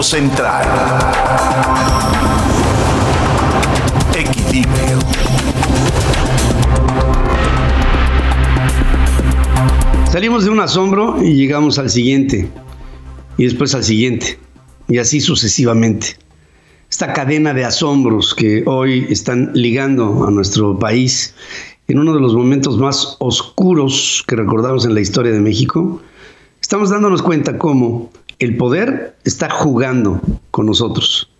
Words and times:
Central. 0.00 0.64
Equilibrio. 4.14 4.98
Salimos 10.08 10.44
de 10.44 10.50
un 10.50 10.60
asombro 10.60 11.20
y 11.20 11.34
llegamos 11.34 11.80
al 11.80 11.90
siguiente, 11.90 12.48
y 13.36 13.44
después 13.44 13.74
al 13.74 13.82
siguiente, 13.82 14.38
y 14.86 14.98
así 14.98 15.20
sucesivamente. 15.20 16.16
Esta 16.88 17.12
cadena 17.12 17.52
de 17.52 17.64
asombros 17.64 18.36
que 18.36 18.62
hoy 18.66 19.06
están 19.10 19.50
ligando 19.52 20.26
a 20.28 20.30
nuestro 20.30 20.78
país 20.78 21.34
en 21.88 21.98
uno 21.98 22.14
de 22.14 22.20
los 22.20 22.34
momentos 22.34 22.78
más 22.78 23.16
oscuros 23.18 24.22
que 24.28 24.36
recordamos 24.36 24.86
en 24.86 24.94
la 24.94 25.00
historia 25.00 25.32
de 25.32 25.40
México, 25.40 26.00
estamos 26.60 26.90
dándonos 26.90 27.20
cuenta 27.20 27.58
cómo 27.58 28.12
el 28.38 28.56
poder 28.56 29.16
está 29.24 29.50
jugando 29.50 30.20
con 30.50 30.66
nosotros. 30.66 31.30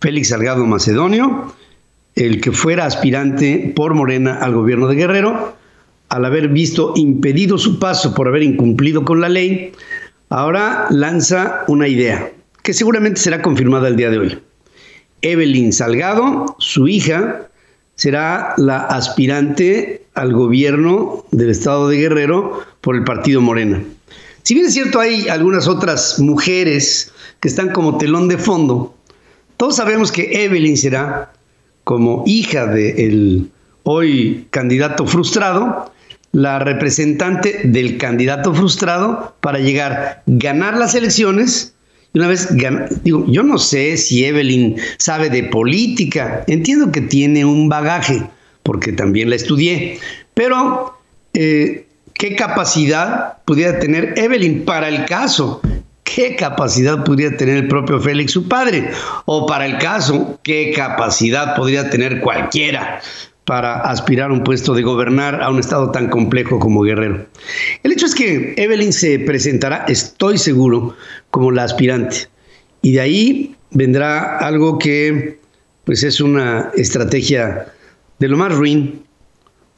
Félix 0.00 0.28
Salgado 0.28 0.64
Macedonio, 0.66 1.54
el 2.14 2.40
que 2.40 2.52
fuera 2.52 2.86
aspirante 2.86 3.72
por 3.74 3.94
Morena 3.94 4.38
al 4.38 4.54
gobierno 4.54 4.88
de 4.88 4.96
Guerrero, 4.96 5.54
al 6.08 6.24
haber 6.24 6.48
visto 6.48 6.92
impedido 6.96 7.58
su 7.58 7.78
paso 7.78 8.14
por 8.14 8.28
haber 8.28 8.42
incumplido 8.42 9.04
con 9.04 9.20
la 9.20 9.28
ley, 9.28 9.72
ahora 10.28 10.86
lanza 10.90 11.64
una 11.68 11.88
idea 11.88 12.32
que 12.62 12.72
seguramente 12.72 13.20
será 13.20 13.42
confirmada 13.42 13.88
el 13.88 13.96
día 13.96 14.10
de 14.10 14.18
hoy. 14.18 14.38
Evelyn 15.22 15.72
Salgado, 15.72 16.56
su 16.58 16.88
hija, 16.88 17.48
será 17.94 18.54
la 18.56 18.78
aspirante 18.78 20.04
al 20.14 20.32
gobierno 20.32 21.24
del 21.30 21.50
estado 21.50 21.88
de 21.88 21.98
Guerrero 21.98 22.62
por 22.80 22.96
el 22.96 23.04
partido 23.04 23.40
Morena. 23.40 23.82
Si 24.46 24.54
bien 24.54 24.66
es 24.66 24.74
cierto, 24.74 25.00
hay 25.00 25.26
algunas 25.26 25.66
otras 25.66 26.20
mujeres 26.20 27.10
que 27.40 27.48
están 27.48 27.72
como 27.72 27.98
telón 27.98 28.28
de 28.28 28.38
fondo, 28.38 28.94
todos 29.56 29.74
sabemos 29.74 30.12
que 30.12 30.44
Evelyn 30.44 30.76
será, 30.76 31.32
como 31.82 32.22
hija 32.26 32.68
del 32.68 33.50
hoy 33.82 34.46
candidato 34.50 35.04
frustrado, 35.04 35.90
la 36.30 36.60
representante 36.60 37.62
del 37.64 37.98
candidato 37.98 38.54
frustrado 38.54 39.34
para 39.40 39.58
llegar, 39.58 40.22
ganar 40.26 40.78
las 40.78 40.94
elecciones. 40.94 41.74
Y 42.12 42.20
una 42.20 42.28
vez 42.28 42.48
digo, 43.02 43.26
yo 43.26 43.42
no 43.42 43.58
sé 43.58 43.96
si 43.96 44.24
Evelyn 44.24 44.76
sabe 44.98 45.28
de 45.28 45.42
política, 45.42 46.44
entiendo 46.46 46.92
que 46.92 47.00
tiene 47.00 47.44
un 47.44 47.68
bagaje, 47.68 48.22
porque 48.62 48.92
también 48.92 49.28
la 49.28 49.34
estudié, 49.34 49.98
pero 50.34 50.96
eh, 51.34 51.85
¿qué 52.18 52.34
capacidad 52.36 53.38
pudiera 53.44 53.78
tener 53.78 54.14
Evelyn 54.16 54.64
para 54.64 54.88
el 54.88 55.04
caso? 55.04 55.60
¿Qué 56.04 56.36
capacidad 56.36 57.04
podría 57.04 57.36
tener 57.36 57.56
el 57.56 57.68
propio 57.68 58.00
Félix, 58.00 58.32
su 58.32 58.48
padre? 58.48 58.90
O 59.24 59.46
para 59.46 59.66
el 59.66 59.78
caso, 59.78 60.38
¿qué 60.42 60.72
capacidad 60.74 61.56
podría 61.56 61.90
tener 61.90 62.20
cualquiera? 62.20 63.00
para 63.46 63.76
aspirar 63.82 64.30
a 64.30 64.32
un 64.32 64.42
puesto 64.42 64.74
de 64.74 64.82
gobernar 64.82 65.40
a 65.40 65.50
un 65.50 65.60
estado 65.60 65.92
tan 65.92 66.08
complejo 66.08 66.58
como 66.58 66.82
Guerrero. 66.82 67.26
El 67.84 67.92
hecho 67.92 68.06
es 68.06 68.14
que 68.16 68.54
Evelyn 68.56 68.92
se 68.92 69.20
presentará, 69.20 69.84
estoy 69.86 70.36
seguro, 70.36 70.96
como 71.30 71.52
la 71.52 71.62
aspirante. 71.62 72.28
Y 72.82 72.94
de 72.94 73.00
ahí 73.00 73.56
vendrá 73.70 74.38
algo 74.38 74.80
que 74.80 75.38
pues 75.84 76.02
es 76.02 76.20
una 76.20 76.72
estrategia 76.74 77.72
de 78.18 78.28
lo 78.28 78.36
más 78.36 78.52
ruin. 78.52 79.04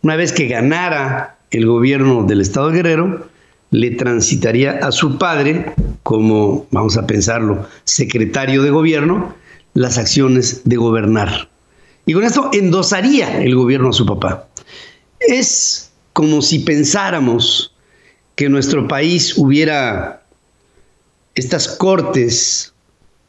Una 0.01 0.17
vez 0.17 0.33
que 0.33 0.49
ganara 0.49 1.38
el 1.51 1.67
gobierno 1.67 2.25
del 2.25 2.41
estado 2.41 2.71
Guerrero, 2.71 3.29
le 3.71 3.91
transitaría 3.93 4.79
a 4.83 4.93
su 4.93 5.19
padre 5.19 5.75
como, 6.03 6.67
vamos 6.71 6.97
a 6.97 7.07
pensarlo, 7.07 7.67
secretario 7.85 8.63
de 8.63 8.71
gobierno, 8.71 9.35
las 9.75 9.99
acciones 9.99 10.63
de 10.65 10.77
gobernar. 10.77 11.51
Y 12.07 12.15
con 12.15 12.25
esto 12.25 12.51
endosaría 12.53 13.43
el 13.43 13.55
gobierno 13.55 13.91
a 13.91 13.93
su 13.93 14.07
papá. 14.07 14.49
Es 15.21 15.91
como 16.15 16.41
si 16.41 16.61
pensáramos 16.61 17.75
que 18.35 18.49
nuestro 18.49 18.89
país 18.89 19.37
hubiera 19.37 20.23
estas 21.35 21.69
cortes 21.69 22.73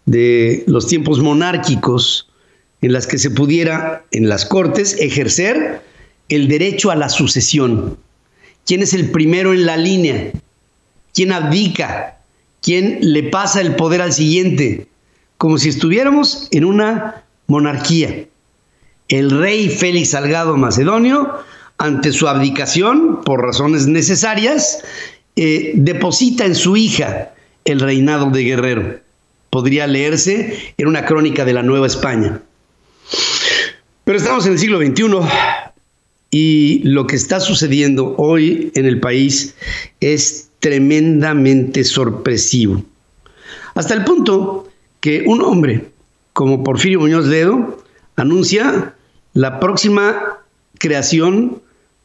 de 0.05 0.63
los 0.67 0.87
tiempos 0.87 1.19
monárquicos 1.19 2.29
en 2.81 2.93
las 2.93 3.05
que 3.05 3.17
se 3.17 3.29
pudiera 3.29 4.05
en 4.11 4.29
las 4.29 4.45
cortes 4.45 4.95
ejercer 4.99 5.81
el 6.29 6.47
derecho 6.47 6.91
a 6.91 6.95
la 6.95 7.09
sucesión. 7.09 7.97
¿Quién 8.69 8.83
es 8.83 8.93
el 8.93 9.09
primero 9.09 9.51
en 9.51 9.65
la 9.65 9.77
línea? 9.77 10.31
¿Quién 11.15 11.31
abdica? 11.31 12.19
¿Quién 12.61 12.99
le 13.01 13.23
pasa 13.23 13.61
el 13.61 13.75
poder 13.75 13.99
al 13.99 14.13
siguiente? 14.13 14.85
Como 15.39 15.57
si 15.57 15.69
estuviéramos 15.69 16.47
en 16.51 16.65
una 16.65 17.23
monarquía 17.47 18.27
el 19.07 19.31
rey 19.31 19.69
Félix 19.69 20.11
Salgado 20.11 20.55
Macedonio, 20.55 21.33
ante 21.79 22.11
su 22.11 22.27
abdicación, 22.27 23.23
por 23.23 23.41
razones 23.41 23.87
necesarias, 23.87 24.83
eh, 25.35 25.71
deposita 25.73 26.45
en 26.45 26.53
su 26.53 26.77
hija 26.77 27.31
el 27.65 27.79
reinado 27.79 28.29
de 28.29 28.43
Guerrero. 28.43 28.99
Podría 29.49 29.87
leerse 29.87 30.75
en 30.77 30.87
una 30.87 31.07
crónica 31.07 31.43
de 31.43 31.53
la 31.53 31.63
Nueva 31.63 31.87
España. 31.87 32.39
Pero 34.03 34.19
estamos 34.19 34.45
en 34.45 34.51
el 34.51 34.59
siglo 34.59 34.77
XXI 34.77 35.05
y 36.31 36.81
lo 36.83 37.07
que 37.07 37.15
está 37.15 37.39
sucediendo 37.39 38.15
hoy 38.17 38.71
en 38.75 38.85
el 38.85 38.99
país 38.99 39.55
es 39.99 40.49
tremendamente 40.59 41.83
sorpresivo. 41.83 42.83
Hasta 43.75 43.93
el 43.93 44.03
punto 44.03 44.67
que 44.99 45.23
un 45.25 45.41
hombre 45.41 45.85
como 46.33 46.63
Porfirio 46.63 46.99
Muñoz 46.99 47.25
Ledo 47.25 47.83
anuncia 48.15 48.95
la 49.33 49.59
próxima 49.59 50.39
creación 50.77 51.61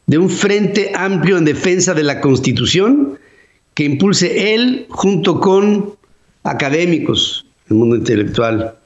de 0.07 0.17
un 0.17 0.29
frente 0.29 0.91
amplio 0.95 1.37
en 1.37 1.45
defensa 1.45 1.93
de 1.93 2.03
la 2.03 2.21
Constitución 2.21 3.19
que 3.73 3.83
impulse 3.83 4.53
él 4.53 4.85
junto 4.89 5.39
con 5.39 5.95
académicos 6.43 7.45
del 7.67 7.77
mundo 7.77 7.95
intelectual, 7.95 8.77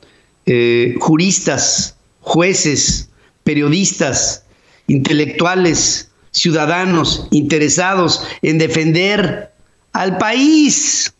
eh, 0.45 0.95
juristas, 0.99 1.97
jueces, 2.21 3.09
periodistas, 3.43 4.45
intelectuales, 4.89 6.11
ciudadanos 6.31 7.27
interesados 7.31 8.23
en 8.41 8.57
defender 8.57 9.51
al 9.93 10.17
país. 10.17 11.13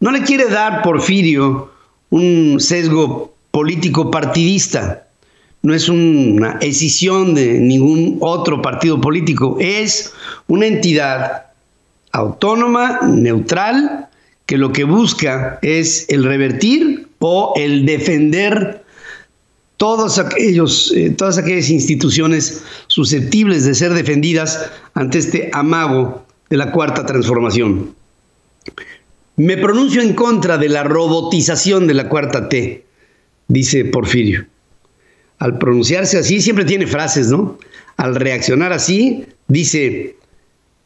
No 0.00 0.10
le 0.10 0.22
quiere 0.22 0.48
dar 0.48 0.82
Porfirio 0.82 1.70
un 2.10 2.58
sesgo 2.58 3.34
político 3.50 4.10
partidista 4.10 5.04
no 5.64 5.74
es 5.74 5.88
una 5.88 6.58
escisión 6.60 7.34
de 7.34 7.58
ningún 7.58 8.18
otro 8.20 8.60
partido 8.60 9.00
político, 9.00 9.56
es 9.58 10.12
una 10.46 10.66
entidad 10.66 11.46
autónoma, 12.12 13.00
neutral, 13.08 14.08
que 14.44 14.58
lo 14.58 14.72
que 14.72 14.84
busca 14.84 15.58
es 15.62 16.04
el 16.10 16.22
revertir 16.22 17.08
o 17.18 17.54
el 17.56 17.86
defender 17.86 18.84
todos 19.78 20.18
aquellos, 20.18 20.92
eh, 20.94 21.08
todas 21.16 21.38
aquellas 21.38 21.70
instituciones 21.70 22.62
susceptibles 22.94 23.64
de 23.64 23.74
ser 23.74 23.92
defendidas 23.92 24.70
ante 24.94 25.18
este 25.18 25.50
amago 25.52 26.24
de 26.48 26.56
la 26.56 26.70
cuarta 26.70 27.04
transformación. 27.04 27.94
Me 29.34 29.56
pronuncio 29.56 30.00
en 30.00 30.14
contra 30.14 30.58
de 30.58 30.68
la 30.68 30.84
robotización 30.84 31.88
de 31.88 31.94
la 31.94 32.08
cuarta 32.08 32.48
T, 32.48 32.84
dice 33.48 33.84
Porfirio 33.84 34.46
al 35.38 35.58
pronunciarse 35.58 36.18
así, 36.18 36.40
siempre 36.40 36.64
tiene 36.64 36.86
frases, 36.86 37.28
¿no? 37.28 37.58
Al 37.96 38.14
reaccionar 38.14 38.72
así, 38.72 39.26
dice, 39.48 40.16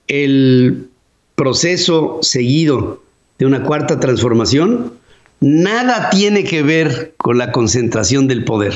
el 0.08 0.88
proceso 1.34 2.18
seguido 2.22 3.02
de 3.38 3.46
una 3.46 3.62
cuarta 3.62 4.00
transformación 4.00 4.94
nada 5.40 6.10
tiene 6.10 6.44
que 6.44 6.62
ver 6.62 7.14
con 7.18 7.38
la 7.38 7.52
concentración 7.52 8.26
del 8.26 8.44
poder, 8.44 8.74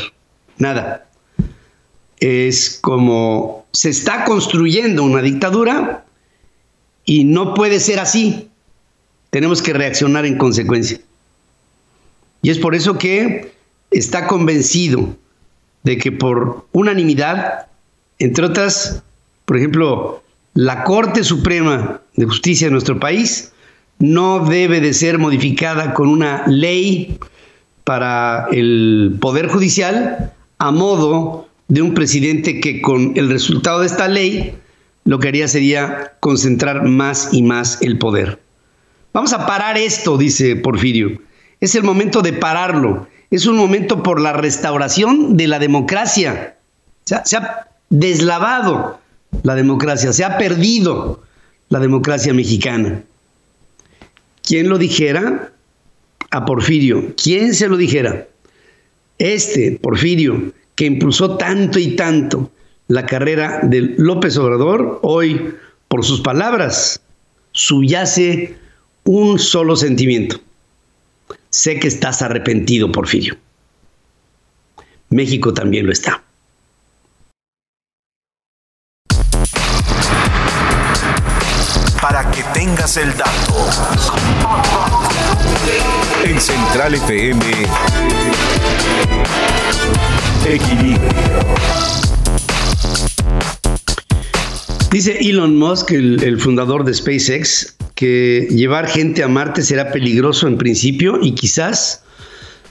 nada. 0.58 1.08
Es 2.24 2.78
como 2.80 3.66
se 3.72 3.90
está 3.90 4.24
construyendo 4.24 5.02
una 5.02 5.22
dictadura 5.22 6.04
y 7.04 7.24
no 7.24 7.52
puede 7.52 7.80
ser 7.80 7.98
así. 7.98 8.48
Tenemos 9.30 9.60
que 9.60 9.72
reaccionar 9.72 10.24
en 10.24 10.38
consecuencia. 10.38 11.00
Y 12.42 12.50
es 12.50 12.60
por 12.60 12.76
eso 12.76 12.96
que 12.96 13.52
está 13.90 14.28
convencido 14.28 15.16
de 15.82 15.98
que 15.98 16.12
por 16.12 16.64
unanimidad, 16.70 17.66
entre 18.20 18.44
otras, 18.46 19.02
por 19.44 19.56
ejemplo, 19.56 20.22
la 20.54 20.84
Corte 20.84 21.24
Suprema 21.24 22.02
de 22.14 22.26
Justicia 22.26 22.68
de 22.68 22.72
nuestro 22.72 23.00
país 23.00 23.50
no 23.98 24.44
debe 24.46 24.80
de 24.80 24.94
ser 24.94 25.18
modificada 25.18 25.92
con 25.92 26.08
una 26.08 26.46
ley 26.46 27.18
para 27.82 28.46
el 28.52 29.16
Poder 29.20 29.48
Judicial 29.48 30.32
a 30.58 30.70
modo 30.70 31.48
de 31.72 31.80
un 31.80 31.94
presidente 31.94 32.60
que 32.60 32.82
con 32.82 33.14
el 33.16 33.30
resultado 33.30 33.80
de 33.80 33.86
esta 33.86 34.06
ley 34.06 34.54
lo 35.06 35.18
que 35.18 35.28
haría 35.28 35.48
sería 35.48 36.12
concentrar 36.20 36.86
más 36.86 37.30
y 37.32 37.42
más 37.42 37.80
el 37.80 37.96
poder. 37.96 38.40
Vamos 39.14 39.32
a 39.32 39.46
parar 39.46 39.78
esto, 39.78 40.18
dice 40.18 40.54
Porfirio. 40.54 41.22
Es 41.60 41.74
el 41.74 41.82
momento 41.82 42.20
de 42.20 42.34
pararlo. 42.34 43.08
Es 43.30 43.46
un 43.46 43.56
momento 43.56 44.02
por 44.02 44.20
la 44.20 44.34
restauración 44.34 45.38
de 45.38 45.46
la 45.46 45.58
democracia. 45.58 46.58
Se 47.04 47.36
ha, 47.38 47.68
deslavado 47.88 49.00
la 49.42 49.54
democracia, 49.54 50.12
se 50.12 50.24
ha 50.24 50.36
perdido 50.36 51.22
la 51.70 51.78
democracia 51.78 52.34
mexicana. 52.34 53.02
¿Quién 54.42 54.68
lo 54.68 54.76
dijera? 54.76 55.54
A 56.30 56.44
Porfirio. 56.44 57.14
¿Quién 57.16 57.54
se 57.54 57.66
lo 57.66 57.78
dijera? 57.78 58.28
Este, 59.16 59.78
Porfirio, 59.80 60.52
que 60.82 60.86
impulsó 60.86 61.36
tanto 61.36 61.78
y 61.78 61.94
tanto 61.94 62.50
la 62.88 63.06
carrera 63.06 63.60
de 63.62 63.94
López 63.98 64.36
Obrador, 64.36 64.98
hoy, 65.04 65.54
por 65.86 66.04
sus 66.04 66.22
palabras, 66.22 67.00
subyace 67.52 68.58
un 69.04 69.38
solo 69.38 69.76
sentimiento. 69.76 70.40
Sé 71.50 71.78
que 71.78 71.86
estás 71.86 72.20
arrepentido, 72.20 72.90
Porfirio. 72.90 73.36
México 75.10 75.54
también 75.54 75.86
lo 75.86 75.92
está. 75.92 76.20
Para 82.00 82.28
que 82.32 82.42
tengas 82.54 82.96
el 82.96 83.16
dato. 83.16 84.11
En 86.52 86.58
Central 86.58 86.94
FM. 86.94 87.40
Equilibrio. 90.46 91.08
Dice 94.90 95.18
Elon 95.20 95.56
Musk, 95.56 95.92
el, 95.92 96.22
el, 96.22 96.38
fundador 96.38 96.84
de 96.84 96.92
SpaceX, 96.92 97.76
que 97.94 98.48
llevar 98.50 98.86
gente 98.86 99.22
a 99.22 99.28
Marte 99.28 99.62
será 99.62 99.92
peligroso 99.92 100.46
en 100.46 100.58
principio 100.58 101.18
y 101.22 101.34
quizás 101.34 102.04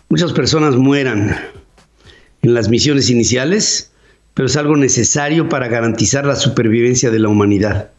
muchas 0.09 0.31
personas 0.33 0.75
mueran 0.75 1.35
en 2.43 2.53
las 2.53 2.69
misiones 2.69 3.09
iniciales, 3.09 3.91
pero 4.35 4.45
es 4.45 4.57
algo 4.57 4.77
necesario 4.77 5.49
para 5.49 5.67
garantizar 5.67 6.25
la 6.25 6.35
supervivencia 6.35 7.09
de 7.09 7.19
la 7.19 7.29
humanidad. 7.29 7.89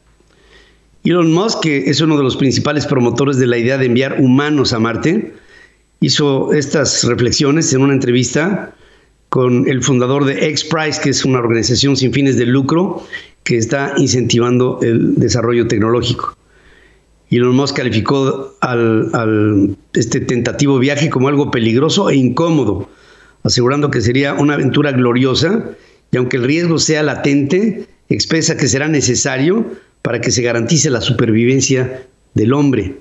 Elon 1.05 1.33
Musk, 1.33 1.61
que 1.61 1.91
es 1.91 2.01
uno 2.01 2.17
de 2.17 2.23
los 2.23 2.37
principales 2.37 2.87
promotores 2.87 3.37
de 3.39 3.49
la 3.49 3.59
idea 3.59 3.79
de 3.79 3.87
enviar 3.87 4.21
humanos 4.21 4.73
a 4.73 4.79
Marte, 4.79 5.42
hizo 6.03 6.53
estas 6.53 7.05
reflexiones 7.05 7.73
en 7.73 7.81
una 7.81 7.95
entrevista 7.95 8.75
con 9.29 9.67
el 9.67 9.83
fundador 9.83 10.27
de 10.27 10.49
X-Prize, 10.49 11.01
que 11.01 11.11
es 11.11 11.25
una 11.25 11.39
organización 11.39 11.97
sin 11.97 12.13
fines 12.13 12.37
de 12.37 12.45
lucro 12.45 13.07
que 13.45 13.57
está 13.57 13.95
incentivando 13.97 14.79
el 14.83 15.15
desarrollo 15.15 15.67
tecnológico. 15.69 16.37
Elon 17.31 17.57
Musk 17.57 17.77
calificó 17.77 18.55
al, 18.61 19.09
al, 19.15 19.77
este 19.95 20.21
tentativo 20.21 20.79
viaje 20.79 21.09
como 21.09 21.29
algo 21.29 21.51
peligroso 21.51 22.11
e 22.11 22.17
incómodo, 22.17 22.91
asegurando 23.43 23.91
que 23.91 24.03
sería 24.03 24.35
una 24.35 24.55
aventura 24.55 24.93
gloriosa 24.93 25.71
y 26.11 26.19
aunque 26.19 26.37
el 26.37 26.45
riesgo 26.45 26.79
sea 26.79 27.03
latente, 27.03 27.87
expresa 28.11 28.59
que 28.59 28.69
será 28.69 28.89
necesario 28.89 29.65
para 30.03 30.21
que 30.21 30.31
se 30.31 30.43
garantice 30.43 30.91
la 30.91 31.01
supervivencia 31.01 32.07
del 32.35 32.53
hombre. 32.53 32.97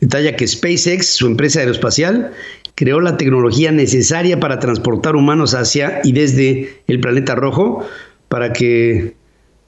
Detalla 0.00 0.36
que 0.36 0.46
SpaceX, 0.46 1.06
su 1.06 1.26
empresa 1.26 1.60
aeroespacial, 1.60 2.32
creó 2.74 3.00
la 3.00 3.16
tecnología 3.16 3.72
necesaria 3.72 4.40
para 4.40 4.58
transportar 4.58 5.16
humanos 5.16 5.54
hacia 5.54 6.00
y 6.04 6.12
desde 6.12 6.82
el 6.88 7.00
planeta 7.00 7.34
rojo 7.34 7.86
para 8.28 8.52
que 8.52 9.14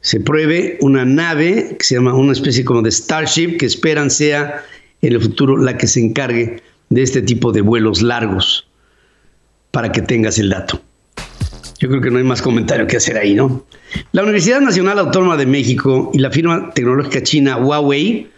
se 0.01 0.21
pruebe 0.21 0.79
una 0.81 1.05
nave 1.05 1.77
que 1.79 1.85
se 1.85 1.95
llama 1.95 2.15
una 2.15 2.33
especie 2.33 2.65
como 2.65 2.83
de 2.83 2.91
Starship 2.91 3.57
que 3.59 3.67
esperan 3.67 4.11
sea 4.11 4.65
en 5.03 5.13
el 5.13 5.21
futuro 5.21 5.57
la 5.57 5.77
que 5.77 5.87
se 5.87 6.01
encargue 6.01 6.63
de 6.91 7.03
este 7.03 7.23
tipo 7.23 7.53
de 7.53 7.61
vuelos 7.61 8.03
largos 8.03 8.69
para 9.71 9.93
que 9.93 10.03
tengas 10.03 10.39
el 10.39 10.51
dato. 10.51 10.81
Yo 11.79 11.89
creo 11.89 12.01
que 12.01 12.11
no 12.11 12.19
hay 12.19 12.25
más 12.25 12.41
comentario 12.41 12.87
que 12.87 12.97
hacer 12.97 13.19
ahí, 13.19 13.35
¿no? 13.35 13.67
La 14.13 14.23
Universidad 14.23 14.61
Nacional 14.61 14.99
Autónoma 14.99 15.37
de 15.37 15.47
México 15.47 16.11
y 16.15 16.19
la 16.19 16.31
firma 16.31 16.71
tecnológica 16.73 17.23
china 17.23 17.59
Huawei 17.59 18.31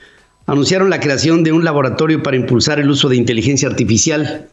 anunciaron 0.48 0.88
la 0.88 0.98
creación 0.98 1.44
de 1.44 1.52
un 1.52 1.62
laboratorio 1.62 2.22
para 2.22 2.36
impulsar 2.36 2.80
el 2.80 2.90
uso 2.90 3.10
de 3.10 3.16
inteligencia 3.16 3.68
artificial. 3.68 4.48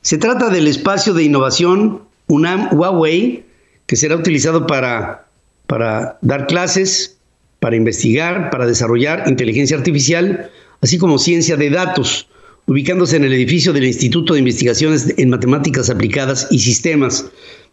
Se 0.00 0.16
trata 0.16 0.48
del 0.48 0.66
espacio 0.66 1.12
de 1.12 1.22
innovación 1.22 2.00
UNAM 2.26 2.70
Huawei, 2.72 3.44
que 3.86 3.96
será 3.96 4.16
utilizado 4.16 4.66
para, 4.66 5.26
para 5.66 6.18
dar 6.22 6.46
clases, 6.46 7.18
para 7.60 7.76
investigar, 7.76 8.48
para 8.48 8.66
desarrollar 8.66 9.24
inteligencia 9.26 9.76
artificial, 9.76 10.50
así 10.80 10.96
como 10.96 11.18
ciencia 11.18 11.56
de 11.56 11.68
datos, 11.68 12.26
ubicándose 12.66 13.16
en 13.16 13.24
el 13.24 13.34
edificio 13.34 13.74
del 13.74 13.84
Instituto 13.84 14.32
de 14.32 14.38
Investigaciones 14.38 15.12
en 15.18 15.28
Matemáticas 15.28 15.90
Aplicadas 15.90 16.48
y 16.50 16.60
Sistemas 16.60 17.26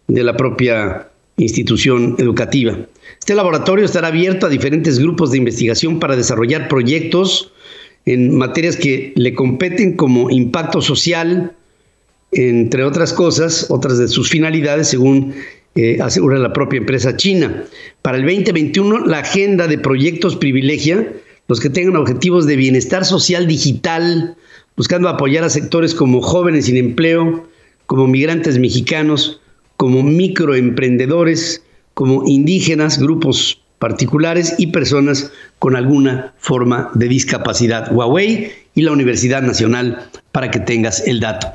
de 0.07 0.23
la 0.23 0.35
propia 0.35 1.07
institución 1.37 2.15
educativa. 2.19 2.77
Este 3.19 3.35
laboratorio 3.35 3.85
estará 3.85 4.09
abierto 4.09 4.45
a 4.45 4.49
diferentes 4.49 4.99
grupos 4.99 5.31
de 5.31 5.37
investigación 5.37 5.99
para 5.99 6.15
desarrollar 6.15 6.67
proyectos 6.67 7.51
en 8.05 8.35
materias 8.37 8.75
que 8.75 9.13
le 9.15 9.33
competen 9.33 9.95
como 9.95 10.29
impacto 10.29 10.81
social, 10.81 11.53
entre 12.31 12.83
otras 12.83 13.13
cosas, 13.13 13.67
otras 13.69 13.97
de 13.97 14.07
sus 14.07 14.29
finalidades, 14.29 14.87
según 14.87 15.33
eh, 15.75 15.99
asegura 16.01 16.39
la 16.39 16.53
propia 16.53 16.77
empresa 16.77 17.15
china. 17.15 17.63
Para 18.01 18.17
el 18.17 18.23
2021, 18.23 19.05
la 19.05 19.19
agenda 19.19 19.67
de 19.67 19.77
proyectos 19.77 20.35
privilegia 20.35 21.13
los 21.51 21.59
que 21.59 21.69
tengan 21.69 21.97
objetivos 21.97 22.45
de 22.45 22.55
bienestar 22.55 23.03
social 23.03 23.45
digital, 23.45 24.37
buscando 24.77 25.09
apoyar 25.09 25.43
a 25.43 25.49
sectores 25.49 25.93
como 25.93 26.21
jóvenes 26.21 26.67
sin 26.67 26.77
empleo, 26.77 27.45
como 27.87 28.07
migrantes 28.07 28.57
mexicanos, 28.57 29.41
como 29.81 30.03
microemprendedores, 30.03 31.63
como 31.95 32.23
indígenas, 32.27 32.99
grupos 32.99 33.63
particulares 33.79 34.53
y 34.59 34.67
personas 34.67 35.31
con 35.57 35.75
alguna 35.75 36.35
forma 36.37 36.91
de 36.93 37.07
discapacidad. 37.07 37.91
Huawei 37.91 38.51
y 38.75 38.83
la 38.83 38.91
Universidad 38.91 39.41
Nacional 39.41 40.07
para 40.31 40.51
que 40.51 40.59
tengas 40.59 41.07
el 41.07 41.19
dato. 41.19 41.47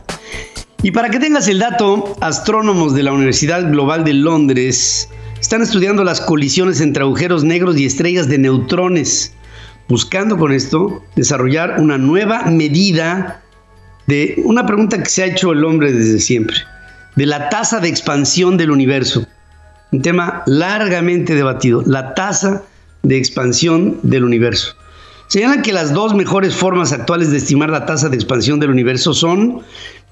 Y 0.82 0.90
para 0.90 1.08
que 1.08 1.20
tengas 1.20 1.46
el 1.46 1.60
dato, 1.60 2.16
astrónomos 2.20 2.96
de 2.96 3.04
la 3.04 3.12
Universidad 3.12 3.70
Global 3.70 4.02
de 4.02 4.14
Londres 4.14 5.08
están 5.40 5.62
estudiando 5.62 6.02
las 6.02 6.20
colisiones 6.20 6.80
entre 6.80 7.04
agujeros 7.04 7.44
negros 7.44 7.78
y 7.78 7.86
estrellas 7.86 8.26
de 8.26 8.38
neutrones, 8.38 9.34
buscando 9.88 10.36
con 10.36 10.50
esto 10.50 11.00
desarrollar 11.14 11.76
una 11.78 11.96
nueva 11.96 12.42
medida 12.50 13.40
de 14.08 14.42
una 14.44 14.66
pregunta 14.66 15.00
que 15.00 15.08
se 15.10 15.22
ha 15.22 15.26
hecho 15.26 15.52
el 15.52 15.64
hombre 15.64 15.92
desde 15.92 16.18
siempre 16.18 16.56
de 17.16 17.26
la 17.26 17.48
tasa 17.48 17.80
de 17.80 17.88
expansión 17.88 18.56
del 18.56 18.70
universo. 18.70 19.26
Un 19.90 20.02
tema 20.02 20.42
largamente 20.46 21.34
debatido, 21.34 21.82
la 21.86 22.14
tasa 22.14 22.62
de 23.02 23.16
expansión 23.16 23.98
del 24.02 24.24
universo. 24.24 24.74
Señalan 25.28 25.62
que 25.62 25.72
las 25.72 25.92
dos 25.92 26.14
mejores 26.14 26.54
formas 26.54 26.92
actuales 26.92 27.30
de 27.30 27.38
estimar 27.38 27.70
la 27.70 27.86
tasa 27.86 28.08
de 28.08 28.16
expansión 28.16 28.60
del 28.60 28.70
universo 28.70 29.12
son 29.12 29.62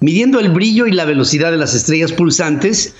midiendo 0.01 0.39
el 0.39 0.49
brillo 0.49 0.87
y 0.87 0.91
la 0.91 1.05
velocidad 1.05 1.51
de 1.51 1.57
las 1.57 1.73
estrellas 1.73 2.11
pulsantes 2.11 2.95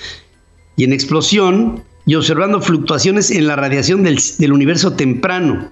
y 0.78 0.86
en 0.86 0.94
explosión 0.94 1.84
y 2.06 2.16
observando 2.16 2.62
fluctuaciones 2.62 3.32
en 3.32 3.48
la 3.48 3.56
radiación 3.56 4.04
del, 4.04 4.20
del 4.38 4.54
universo 4.54 4.94
temprano. 4.94 5.72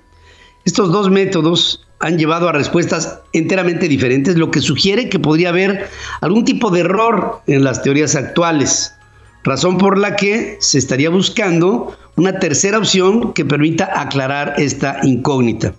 Estos 0.65 0.91
dos 0.91 1.09
métodos 1.09 1.85
han 1.99 2.17
llevado 2.17 2.47
a 2.47 2.53
respuestas 2.53 3.19
enteramente 3.33 3.87
diferentes, 3.87 4.37
lo 4.37 4.51
que 4.51 4.61
sugiere 4.61 5.09
que 5.09 5.19
podría 5.19 5.49
haber 5.49 5.89
algún 6.21 6.45
tipo 6.45 6.69
de 6.69 6.81
error 6.81 7.41
en 7.47 7.63
las 7.63 7.81
teorías 7.81 8.15
actuales, 8.15 8.93
razón 9.43 9.77
por 9.77 9.97
la 9.97 10.15
que 10.15 10.57
se 10.59 10.77
estaría 10.77 11.09
buscando 11.09 11.97
una 12.15 12.39
tercera 12.39 12.77
opción 12.77 13.33
que 13.33 13.45
permita 13.45 13.89
aclarar 13.99 14.55
esta 14.57 14.99
incógnita. 15.03 15.73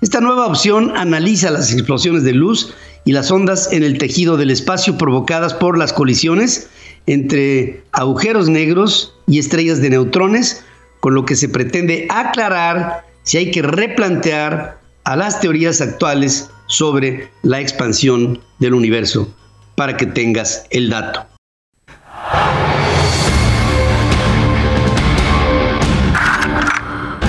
Esta 0.00 0.20
nueva 0.20 0.46
opción 0.46 0.96
analiza 0.96 1.50
las 1.50 1.72
explosiones 1.72 2.22
de 2.22 2.32
luz 2.32 2.74
y 3.04 3.12
las 3.12 3.30
ondas 3.30 3.72
en 3.72 3.82
el 3.84 3.98
tejido 3.98 4.36
del 4.36 4.50
espacio 4.50 4.98
provocadas 4.98 5.54
por 5.54 5.78
las 5.78 5.92
colisiones 5.92 6.68
entre 7.06 7.84
agujeros 7.92 8.48
negros 8.48 9.14
y 9.26 9.38
estrellas 9.38 9.80
de 9.80 9.90
neutrones, 9.90 10.64
con 11.00 11.14
lo 11.14 11.24
que 11.24 11.36
se 11.36 11.48
pretende 11.48 12.06
aclarar 12.10 13.05
si 13.26 13.38
hay 13.38 13.50
que 13.50 13.60
replantear 13.60 14.78
a 15.02 15.16
las 15.16 15.40
teorías 15.40 15.80
actuales 15.80 16.48
sobre 16.68 17.28
la 17.42 17.60
expansión 17.60 18.40
del 18.60 18.72
universo 18.72 19.34
para 19.74 19.96
que 19.96 20.06
tengas 20.06 20.64
el 20.70 20.88
dato. 20.88 21.26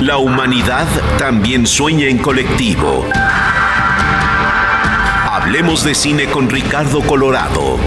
La 0.01 0.17
humanidad 0.17 0.87
también 1.17 1.65
sueña 1.65 2.07
en 2.07 2.19
colectivo. 2.19 3.05
Hablemos 5.31 5.83
de 5.83 5.95
cine 5.95 6.27
con 6.27 6.47
Ricardo 6.47 7.01
Colorado. 7.01 7.77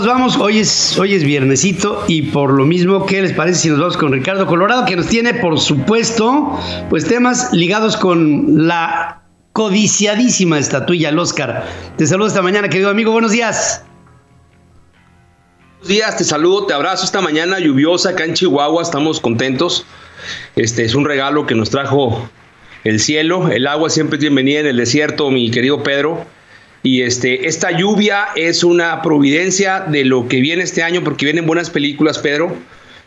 Nos 0.00 0.08
vamos. 0.08 0.36
Hoy 0.38 0.60
es, 0.60 0.98
hoy 0.98 1.12
es 1.12 1.24
viernesito 1.24 2.04
y 2.08 2.22
por 2.22 2.52
lo 2.54 2.64
mismo, 2.64 3.04
¿qué 3.04 3.20
les 3.20 3.34
parece 3.34 3.60
si 3.60 3.68
nos 3.68 3.78
vamos 3.78 3.98
con 3.98 4.12
Ricardo 4.12 4.46
Colorado, 4.46 4.86
que 4.86 4.96
nos 4.96 5.08
tiene, 5.08 5.34
por 5.34 5.60
supuesto, 5.60 6.58
pues 6.88 7.04
temas 7.04 7.52
ligados 7.52 7.98
con 7.98 8.66
la 8.66 9.20
codiciadísima 9.52 10.58
estatuilla, 10.58 11.10
el 11.10 11.18
Oscar. 11.18 11.66
Te 11.98 12.06
saludo 12.06 12.28
esta 12.28 12.40
mañana, 12.40 12.70
querido 12.70 12.88
amigo. 12.88 13.12
Buenos 13.12 13.32
días. 13.32 13.84
Buenos 15.80 15.88
días, 15.88 16.16
te 16.16 16.24
saludo, 16.24 16.64
te 16.64 16.72
abrazo 16.72 17.04
esta 17.04 17.20
mañana 17.20 17.58
lluviosa 17.58 18.10
acá 18.10 18.24
en 18.24 18.32
Chihuahua. 18.32 18.82
Estamos 18.82 19.20
contentos. 19.20 19.84
Este 20.56 20.82
es 20.86 20.94
un 20.94 21.04
regalo 21.04 21.46
que 21.46 21.54
nos 21.54 21.68
trajo 21.68 22.26
el 22.84 23.00
cielo. 23.00 23.50
El 23.50 23.66
agua 23.66 23.90
siempre 23.90 24.16
es 24.16 24.22
bienvenida 24.22 24.60
en 24.60 24.66
el 24.66 24.78
desierto, 24.78 25.30
mi 25.30 25.50
querido 25.50 25.82
Pedro. 25.82 26.24
Y 26.82 27.02
este, 27.02 27.46
esta 27.46 27.76
lluvia 27.76 28.28
es 28.36 28.64
una 28.64 29.02
providencia 29.02 29.80
de 29.80 30.04
lo 30.04 30.28
que 30.28 30.40
viene 30.40 30.62
este 30.62 30.82
año, 30.82 31.04
porque 31.04 31.26
vienen 31.26 31.46
buenas 31.46 31.70
películas, 31.70 32.18
Pedro. 32.18 32.56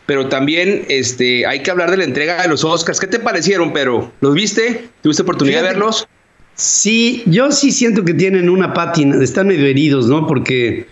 Pero 0.06 0.27
también 0.27 0.86
este, 0.89 1.46
hay 1.46 1.63
que 1.63 1.72
hablar 1.72 1.89
de 1.89 1.98
la 1.98 2.03
entrega 2.03 2.42
de 2.42 2.50
los 2.50 2.63
Oscars. 2.63 3.00
¿Qué 3.00 3.08
te 3.08 3.20
parecieron, 3.20 3.72
Pedro? 3.74 4.12
¿Los 4.20 4.34
viste? 4.34 4.89
¿Tuviste 5.01 5.24
oportunidad 5.24 5.62
de 5.62 5.70
verlos? 5.70 6.08
Sí, 6.56 7.24
yo 7.25 7.51
sí 7.51 7.72
siento 7.72 8.03
que 8.03 8.13
tienen 8.13 8.50
una 8.50 8.74
pátina, 8.74 9.24
están 9.24 9.48
medio 9.48 9.65
heridos, 9.65 10.08
¿no? 10.08 10.27
Porque 10.27 10.86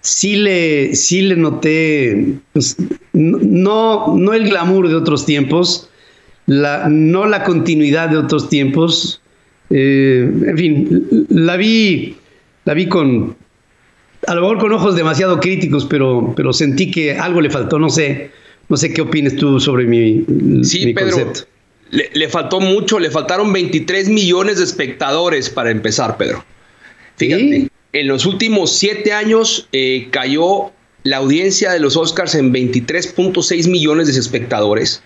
sí 0.00 0.36
le, 0.36 0.94
sí 0.94 1.22
le 1.22 1.34
noté, 1.36 2.34
pues, 2.52 2.76
no, 3.12 4.14
no 4.16 4.32
el 4.32 4.48
glamour 4.48 4.88
de 4.88 4.94
otros 4.94 5.26
tiempos, 5.26 5.88
la, 6.46 6.88
no 6.88 7.26
la 7.26 7.42
continuidad 7.42 8.10
de 8.10 8.18
otros 8.18 8.48
tiempos. 8.48 9.20
Eh, 9.70 10.30
en 10.46 10.56
fin, 10.56 11.26
la 11.30 11.56
vi 11.56 12.16
la 12.68 12.74
vi 12.74 12.86
con, 12.86 13.34
a 14.26 14.34
lo 14.34 14.42
mejor 14.42 14.58
con 14.58 14.72
ojos 14.74 14.94
demasiado 14.94 15.40
críticos, 15.40 15.86
pero, 15.86 16.34
pero 16.36 16.52
sentí 16.52 16.90
que 16.90 17.16
algo 17.16 17.40
le 17.40 17.48
faltó, 17.48 17.78
no 17.78 17.88
sé, 17.88 18.30
no 18.68 18.76
sé 18.76 18.92
qué 18.92 19.00
opinas 19.00 19.36
tú 19.36 19.58
sobre 19.58 19.86
mi, 19.86 20.22
sí, 20.62 20.92
Pedro, 20.92 21.32
Le, 21.90 22.28
faltó 22.28 22.60
mucho, 22.60 22.98
le 22.98 23.10
faltaron 23.10 23.54
23 23.54 24.10
millones 24.10 24.58
de 24.58 24.64
espectadores 24.64 25.48
para 25.48 25.70
empezar, 25.70 26.18
Pedro. 26.18 26.44
Fíjate, 27.16 27.70
en 27.94 28.06
los 28.06 28.26
últimos 28.26 28.76
siete 28.76 29.14
años 29.14 29.66
eh, 29.72 30.08
cayó 30.10 30.70
la 31.04 31.16
audiencia 31.16 31.72
de 31.72 31.80
los 31.80 31.96
Oscars 31.96 32.34
en 32.34 32.52
23.6 32.52 33.66
millones 33.70 34.12
de 34.12 34.20
espectadores. 34.20 35.02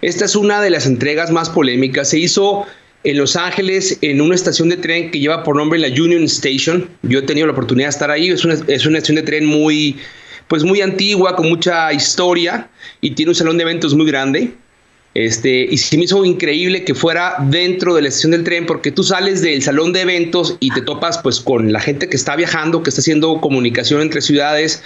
Esta 0.00 0.26
es 0.26 0.36
una 0.36 0.62
de 0.62 0.70
las 0.70 0.86
entregas 0.86 1.32
más 1.32 1.50
polémicas. 1.50 2.10
Se 2.10 2.20
hizo 2.20 2.66
en 3.04 3.16
Los 3.16 3.36
Ángeles 3.36 3.98
en 4.02 4.20
una 4.20 4.34
estación 4.34 4.68
de 4.68 4.76
tren 4.76 5.10
que 5.10 5.18
lleva 5.18 5.42
por 5.42 5.56
nombre 5.56 5.78
la 5.78 5.88
Union 5.88 6.24
Station. 6.24 6.88
Yo 7.02 7.20
he 7.20 7.22
tenido 7.22 7.46
la 7.46 7.52
oportunidad 7.52 7.86
de 7.86 7.90
estar 7.90 8.10
ahí. 8.10 8.28
Es 8.28 8.44
una, 8.44 8.54
es 8.54 8.86
una 8.86 8.98
estación 8.98 9.16
de 9.16 9.22
tren 9.22 9.46
muy, 9.46 9.98
pues 10.48 10.64
muy 10.64 10.80
antigua, 10.80 11.36
con 11.36 11.48
mucha 11.48 11.92
historia 11.92 12.68
y 13.00 13.12
tiene 13.12 13.30
un 13.30 13.34
salón 13.34 13.56
de 13.56 13.62
eventos 13.62 13.94
muy 13.94 14.06
grande. 14.06 14.52
Este, 15.14 15.66
y 15.68 15.76
se 15.76 15.96
me 15.96 16.04
hizo 16.04 16.24
increíble 16.24 16.84
que 16.84 16.94
fuera 16.94 17.34
dentro 17.48 17.96
de 17.96 18.02
la 18.02 18.08
estación 18.08 18.30
del 18.30 18.44
tren 18.44 18.64
porque 18.64 18.92
tú 18.92 19.02
sales 19.02 19.42
del 19.42 19.60
salón 19.60 19.92
de 19.92 20.02
eventos 20.02 20.56
y 20.60 20.70
te 20.70 20.82
topas 20.82 21.18
pues 21.18 21.40
con 21.40 21.72
la 21.72 21.80
gente 21.80 22.08
que 22.08 22.16
está 22.16 22.36
viajando, 22.36 22.84
que 22.84 22.90
está 22.90 23.00
haciendo 23.00 23.40
comunicación 23.40 24.02
entre 24.02 24.20
ciudades, 24.20 24.84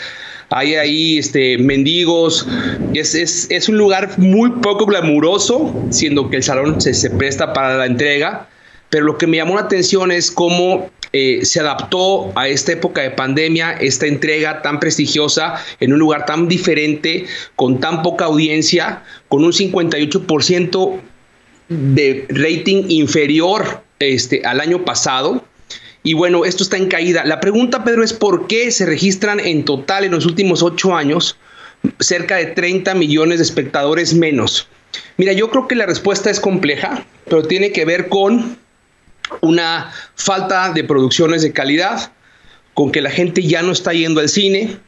hay 0.49 0.77
ahí 0.77 1.19
este, 1.19 1.59
mendigos, 1.59 2.47
es, 2.95 3.15
es, 3.15 3.47
es, 3.51 3.69
un 3.69 3.77
lugar 3.77 4.19
muy 4.19 4.51
poco 4.51 4.87
glamuroso, 4.87 5.75
siendo 5.91 6.31
que 6.31 6.37
el 6.37 6.43
salón 6.43 6.81
se, 6.81 6.95
se, 6.95 7.11
presta 7.11 7.53
para 7.53 7.77
la 7.77 7.87
entrega, 7.87 8.49
pero 8.89 9.05
lo 9.05 9.19
que 9.19 9.27
me 9.27 9.39
llamó 9.39 9.57
la 9.57 9.63
atención 9.63 10.11
es 10.11 10.31
cómo 10.31 10.91
eh, 11.17 11.45
se 11.45 11.61
adaptó 11.61 12.33
a 12.35 12.49
esta 12.49 12.73
época 12.73 13.01
de 13.01 13.11
pandemia, 13.11 13.71
esta 13.73 14.07
entrega 14.07 14.63
tan 14.63 14.81
prestigiosa 14.81 15.55
en 15.79 15.93
un 15.93 16.01
lugar 16.01 16.27
tan 16.27 16.49
diferente, 16.49 17.27
con 17.55 17.79
tan 17.79 18.03
poca 18.03 18.25
audiencia, 18.25 19.05
con 19.29 19.45
un 19.45 19.53
58% 19.53 21.01
de 21.69 22.27
rating 22.29 22.87
inferior 22.89 23.85
este, 24.01 24.43
al 24.45 24.61
año 24.61 24.85
pasado 24.85 25.45
y 26.03 26.15
bueno, 26.15 26.45
esto 26.45 26.65
está 26.65 26.77
en 26.77 26.89
caída. 26.89 27.25
La 27.25 27.39
pregunta, 27.39 27.85
Pedro, 27.85 28.03
es 28.03 28.13
por 28.13 28.49
qué 28.49 28.71
se 28.73 28.85
registran 28.85 29.39
en 29.39 29.65
total 29.65 30.05
en 30.05 30.11
los 30.11 30.27
últimos 30.27 30.63
ocho 30.63 30.95
años 30.95 31.39
cerca 32.01 32.37
de 32.37 32.47
30 32.47 32.95
millones 32.95 33.39
de 33.39 33.45
espectadores 33.45 34.15
menos. 34.15 34.69
Mira, 35.17 35.33
yo 35.33 35.49
creo 35.51 35.69
que 35.69 35.77
la 35.77 35.87
respuesta 35.87 36.29
es 36.29 36.41
compleja, 36.41 37.07
pero 37.25 37.45
tiene 37.45 37.73
que 37.73 37.85
ver 37.85 38.09
con 38.09 38.59
una 39.41 39.93
falta 40.17 40.73
de 40.73 40.85
producciones 40.85 41.43
de 41.43 41.53
calidad, 41.53 42.13
con 42.75 42.93
que 42.93 43.01
la 43.01 43.11
gente 43.11 43.43
ya 43.43 43.63
no 43.63 43.73
está 43.73 43.93
yendo 43.93 44.21
al 44.21 44.29
cine, 44.29 44.79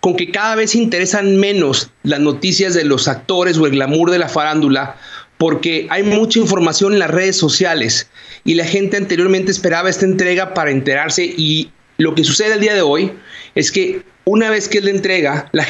con 0.00 0.16
que 0.16 0.30
cada 0.30 0.54
vez 0.54 0.74
interesan 0.74 1.36
menos 1.36 1.90
las 2.02 2.20
noticias 2.20 2.74
de 2.74 2.84
los 2.84 3.08
actores 3.08 3.58
o 3.58 3.66
el 3.66 3.72
glamour 3.72 4.10
de 4.10 4.18
la 4.18 4.28
farándula, 4.28 4.96
porque 5.38 5.86
hay 5.90 6.02
mucha 6.02 6.38
información 6.38 6.94
en 6.94 6.98
las 7.00 7.10
redes 7.10 7.36
sociales 7.36 8.08
y 8.44 8.54
la 8.54 8.64
gente 8.64 8.96
anteriormente 8.96 9.50
esperaba 9.50 9.90
esta 9.90 10.06
entrega 10.06 10.54
para 10.54 10.70
enterarse 10.70 11.24
y 11.24 11.70
lo 11.98 12.14
que 12.14 12.24
sucede 12.24 12.54
el 12.54 12.60
día 12.60 12.74
de 12.74 12.82
hoy 12.82 13.12
es 13.54 13.70
que 13.70 14.02
una 14.24 14.50
vez 14.50 14.68
que 14.68 14.78
es 14.78 14.84
la 14.84 14.90
entrega, 14.90 15.48
la 15.52 15.64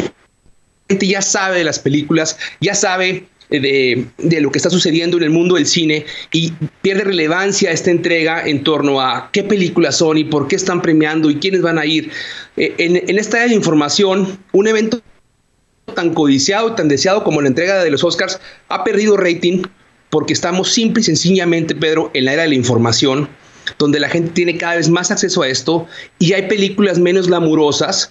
gente 0.88 1.06
ya 1.06 1.22
sabe 1.22 1.58
de 1.58 1.64
las 1.64 1.78
películas, 1.78 2.38
ya 2.60 2.74
sabe 2.74 3.28
de, 3.50 4.06
de, 4.18 4.40
lo 4.40 4.50
que 4.50 4.58
está 4.58 4.70
sucediendo 4.70 5.16
en 5.16 5.22
el 5.22 5.30
mundo 5.30 5.54
del 5.54 5.66
cine 5.66 6.04
y 6.32 6.52
pierde 6.82 7.04
relevancia 7.04 7.70
esta 7.70 7.90
entrega 7.90 8.46
en 8.46 8.64
torno 8.64 9.00
a 9.00 9.30
qué 9.32 9.42
películas 9.42 9.98
son 9.98 10.18
y 10.18 10.24
por 10.24 10.48
qué 10.48 10.56
están 10.56 10.82
premiando 10.82 11.30
y 11.30 11.36
quiénes 11.36 11.62
van 11.62 11.78
a 11.78 11.86
ir. 11.86 12.10
Eh, 12.56 12.74
en, 12.78 12.96
en 12.96 13.18
esta 13.18 13.46
información, 13.46 14.38
un 14.52 14.66
evento 14.68 15.00
tan 15.94 16.12
codiciado 16.14 16.70
y 16.70 16.74
tan 16.74 16.88
deseado 16.88 17.22
como 17.24 17.40
la 17.40 17.48
entrega 17.48 17.82
de 17.82 17.90
los 17.90 18.02
Oscars 18.02 18.40
ha 18.68 18.84
perdido 18.84 19.16
rating 19.16 19.62
porque 20.10 20.32
estamos 20.32 20.70
simple 20.72 21.00
y 21.00 21.04
sencillamente, 21.04 21.74
Pedro, 21.74 22.10
en 22.14 22.24
la 22.24 22.32
era 22.32 22.42
de 22.42 22.48
la 22.48 22.54
información, 22.54 23.28
donde 23.78 24.00
la 24.00 24.08
gente 24.08 24.30
tiene 24.30 24.56
cada 24.56 24.76
vez 24.76 24.88
más 24.88 25.10
acceso 25.10 25.42
a 25.42 25.48
esto 25.48 25.86
y 26.18 26.32
hay 26.32 26.48
películas 26.48 26.98
menos 26.98 27.26
glamurosas. 27.26 28.10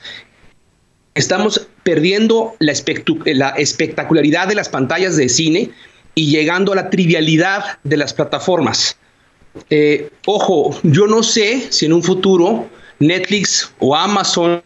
Estamos 1.13 1.67
perdiendo 1.85 2.55
la, 2.57 2.73
la 3.25 3.49
espectacularidad 3.49 4.47
de 4.47 4.55
las 4.55 4.69
pantallas 4.69 5.17
de 5.17 5.29
cine 5.29 5.69
y 6.15 6.31
llegando 6.31 6.73
a 6.73 6.75
la 6.75 6.89
trivialidad 6.89 7.77
de 7.83 7.95
las 7.95 8.11
plataformas. 8.11 8.97
Eh, 9.69 10.09
ojo, 10.25 10.75
yo 10.81 11.05
no 11.05 11.21
sé 11.21 11.67
si 11.69 11.85
en 11.85 11.93
un 11.93 12.01
futuro 12.01 12.67
Netflix 12.97 13.71
o 13.77 13.95
Amazon 13.95 14.63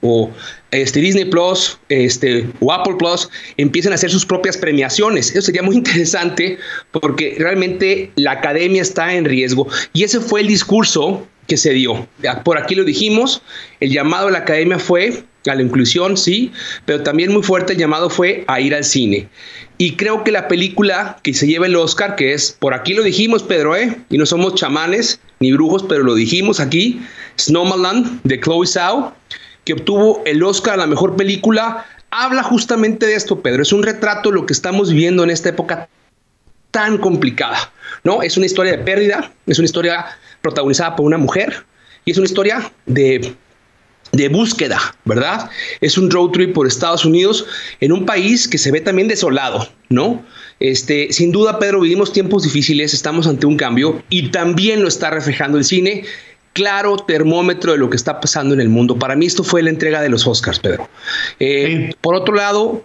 o 0.00 0.30
este, 0.70 1.00
Disney 1.00 1.24
Plus 1.24 1.80
este, 1.88 2.48
o 2.60 2.72
Apple 2.72 2.94
Plus 3.00 3.28
empiecen 3.56 3.90
a 3.90 3.96
hacer 3.96 4.10
sus 4.10 4.24
propias 4.24 4.56
premiaciones. 4.56 5.30
Eso 5.30 5.42
sería 5.42 5.64
muy 5.64 5.74
interesante 5.82 6.56
porque 6.92 7.34
realmente 7.36 8.12
la 8.14 8.30
academia 8.30 8.82
está 8.82 9.12
en 9.12 9.24
riesgo. 9.24 9.66
Y 9.92 10.04
ese 10.04 10.20
fue 10.20 10.42
el 10.42 10.46
discurso 10.46 11.26
que 11.48 11.56
se 11.56 11.72
dio. 11.72 12.06
Por 12.44 12.58
aquí 12.58 12.76
lo 12.76 12.84
dijimos, 12.84 13.42
el 13.80 13.90
llamado 13.90 14.28
a 14.28 14.30
la 14.30 14.38
academia 14.38 14.78
fue 14.78 15.24
a 15.50 15.54
la 15.54 15.62
inclusión, 15.62 16.16
sí, 16.16 16.52
pero 16.84 17.02
también 17.02 17.32
muy 17.32 17.42
fuerte 17.42 17.72
el 17.72 17.78
llamado 17.78 18.10
fue 18.10 18.44
a 18.46 18.60
ir 18.60 18.74
al 18.74 18.84
cine. 18.84 19.28
Y 19.78 19.96
creo 19.96 20.22
que 20.22 20.30
la 20.30 20.48
película 20.48 21.18
que 21.22 21.34
se 21.34 21.46
lleva 21.46 21.66
el 21.66 21.76
Oscar, 21.76 22.14
que 22.14 22.32
es, 22.32 22.56
por 22.58 22.74
aquí 22.74 22.94
lo 22.94 23.02
dijimos, 23.02 23.42
Pedro, 23.42 23.76
¿eh? 23.76 23.98
Y 24.10 24.18
no 24.18 24.26
somos 24.26 24.54
chamanes 24.54 25.20
ni 25.40 25.52
brujos, 25.52 25.84
pero 25.88 26.04
lo 26.04 26.14
dijimos 26.14 26.60
aquí, 26.60 27.00
Snowmanland 27.38 28.22
de 28.22 28.40
Chloe 28.40 28.66
Zhao, 28.66 29.14
que 29.64 29.72
obtuvo 29.72 30.22
el 30.24 30.42
Oscar 30.42 30.74
a 30.74 30.76
la 30.76 30.86
mejor 30.86 31.16
película, 31.16 31.84
habla 32.10 32.42
justamente 32.42 33.06
de 33.06 33.14
esto, 33.14 33.40
Pedro. 33.40 33.62
Es 33.62 33.72
un 33.72 33.82
retrato 33.82 34.30
lo 34.30 34.46
que 34.46 34.52
estamos 34.52 34.90
viviendo 34.90 35.24
en 35.24 35.30
esta 35.30 35.48
época 35.48 35.88
tan 36.70 36.98
complicada, 36.98 37.72
¿no? 38.04 38.22
Es 38.22 38.36
una 38.36 38.46
historia 38.46 38.72
de 38.72 38.78
pérdida, 38.78 39.32
es 39.46 39.58
una 39.58 39.66
historia 39.66 40.06
protagonizada 40.40 40.96
por 40.96 41.06
una 41.06 41.18
mujer 41.18 41.64
y 42.04 42.10
es 42.10 42.18
una 42.18 42.26
historia 42.26 42.72
de, 42.86 43.34
de 44.12 44.28
búsqueda, 44.28 44.78
¿verdad? 45.04 45.50
Es 45.80 45.96
un 45.96 46.10
road 46.10 46.30
trip 46.30 46.54
por 46.54 46.66
Estados 46.66 47.04
Unidos 47.04 47.46
en 47.80 47.92
un 47.92 48.04
país 48.04 48.46
que 48.46 48.58
se 48.58 48.70
ve 48.70 48.80
también 48.80 49.08
desolado, 49.08 49.68
¿no? 49.88 50.22
Este, 50.60 51.12
sin 51.12 51.32
duda, 51.32 51.58
Pedro, 51.58 51.80
vivimos 51.80 52.12
tiempos 52.12 52.44
difíciles, 52.44 52.94
estamos 52.94 53.26
ante 53.26 53.46
un 53.46 53.56
cambio 53.56 54.02
y 54.10 54.28
también 54.28 54.82
lo 54.82 54.88
está 54.88 55.10
reflejando 55.10 55.58
el 55.58 55.64
cine 55.64 56.04
claro 56.52 56.96
termómetro 56.96 57.72
de 57.72 57.78
lo 57.78 57.88
que 57.88 57.96
está 57.96 58.20
pasando 58.20 58.54
en 58.54 58.60
el 58.60 58.68
mundo. 58.68 58.98
Para 58.98 59.16
mí 59.16 59.26
esto 59.26 59.42
fue 59.42 59.62
la 59.62 59.70
entrega 59.70 60.00
de 60.00 60.08
los 60.08 60.26
Oscars, 60.26 60.58
Pedro. 60.58 60.88
Eh, 61.40 61.94
por 62.00 62.14
otro 62.14 62.34
lado, 62.34 62.84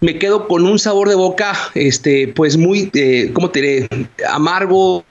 me 0.00 0.18
quedo 0.18 0.48
con 0.48 0.64
un 0.64 0.78
sabor 0.78 1.08
de 1.08 1.14
boca, 1.14 1.56
este, 1.74 2.28
pues 2.28 2.56
muy, 2.56 2.90
eh, 2.94 3.30
¿cómo 3.32 3.50
te 3.50 3.60
diré? 3.60 3.88
Amargo, 4.30 5.04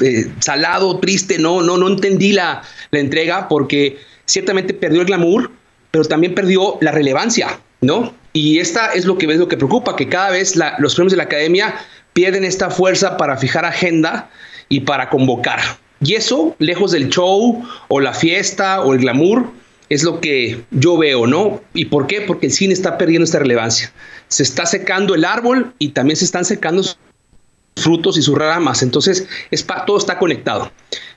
eh, 0.00 0.30
salado, 0.40 0.98
triste. 0.98 1.38
No, 1.38 1.62
no, 1.62 1.76
no 1.76 1.88
entendí 1.88 2.32
la, 2.32 2.62
la 2.90 2.98
entrega 2.98 3.48
porque 3.48 3.98
ciertamente 4.26 4.74
perdió 4.74 5.00
el 5.00 5.06
glamour, 5.06 5.50
pero 5.90 6.04
también 6.04 6.34
perdió 6.34 6.78
la 6.80 6.90
relevancia, 6.92 7.60
¿no? 7.80 8.14
Y 8.32 8.58
esta 8.58 8.92
es 8.94 9.04
lo 9.04 9.18
que 9.18 9.26
es 9.26 9.38
lo 9.38 9.48
que 9.48 9.56
preocupa, 9.56 9.94
que 9.94 10.08
cada 10.08 10.30
vez 10.30 10.54
los 10.78 10.94
premios 10.94 11.12
de 11.12 11.18
la 11.18 11.24
academia 11.24 11.74
pierden 12.14 12.44
esta 12.44 12.70
fuerza 12.70 13.16
para 13.16 13.36
fijar 13.36 13.64
agenda 13.64 14.30
y 14.68 14.80
para 14.80 15.10
convocar. 15.10 15.60
Y 16.00 16.14
eso, 16.14 16.56
lejos 16.58 16.92
del 16.92 17.10
show 17.10 17.62
o 17.88 18.00
la 18.00 18.12
fiesta 18.12 18.80
o 18.80 18.92
el 18.94 19.00
glamour, 19.00 19.50
Es 19.88 20.04
lo 20.04 20.20
que 20.20 20.64
yo 20.70 20.96
veo, 20.96 21.26
¿no? 21.26 21.60
¿Y 21.74 21.84
por 21.84 22.06
qué? 22.06 22.22
Porque 22.22 22.46
el 22.46 22.52
cine 22.52 22.72
está 22.72 22.96
perdiendo 22.96 23.24
esta 23.24 23.40
relevancia. 23.40 23.92
Se 24.28 24.42
está 24.42 24.64
secando 24.64 25.14
el 25.14 25.22
árbol 25.22 25.74
y 25.78 25.90
también 25.90 26.16
se 26.16 26.24
están 26.24 26.46
secando 26.46 26.82
sus 26.82 26.96
frutos 27.76 28.16
y 28.16 28.22
sus 28.22 28.38
ramas. 28.38 28.82
Entonces, 28.82 29.28
es 29.50 29.66
todo 29.86 29.98
está 29.98 30.18
conectado. 30.18 30.72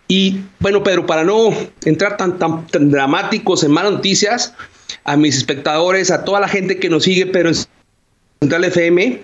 Y 0.08 0.42
bueno, 0.60 0.84
Pedro, 0.84 1.06
para 1.06 1.24
no 1.24 1.50
entrar 1.84 2.18
tan, 2.18 2.38
tan, 2.38 2.68
tan 2.68 2.92
dramáticos 2.92 3.64
en 3.64 3.72
malas 3.72 3.94
noticias, 3.94 4.54
a 5.04 5.18
mis 5.18 5.38
espectadores, 5.38 6.12
a 6.12 6.24
toda 6.24 6.40
la 6.40 6.48
gente 6.48 6.78
que 6.80 6.90
nos 6.90 7.04
sigue, 7.04 7.26
pero 7.26 7.50
en 7.50 7.56
Central 8.40 8.66
FM, 8.66 9.22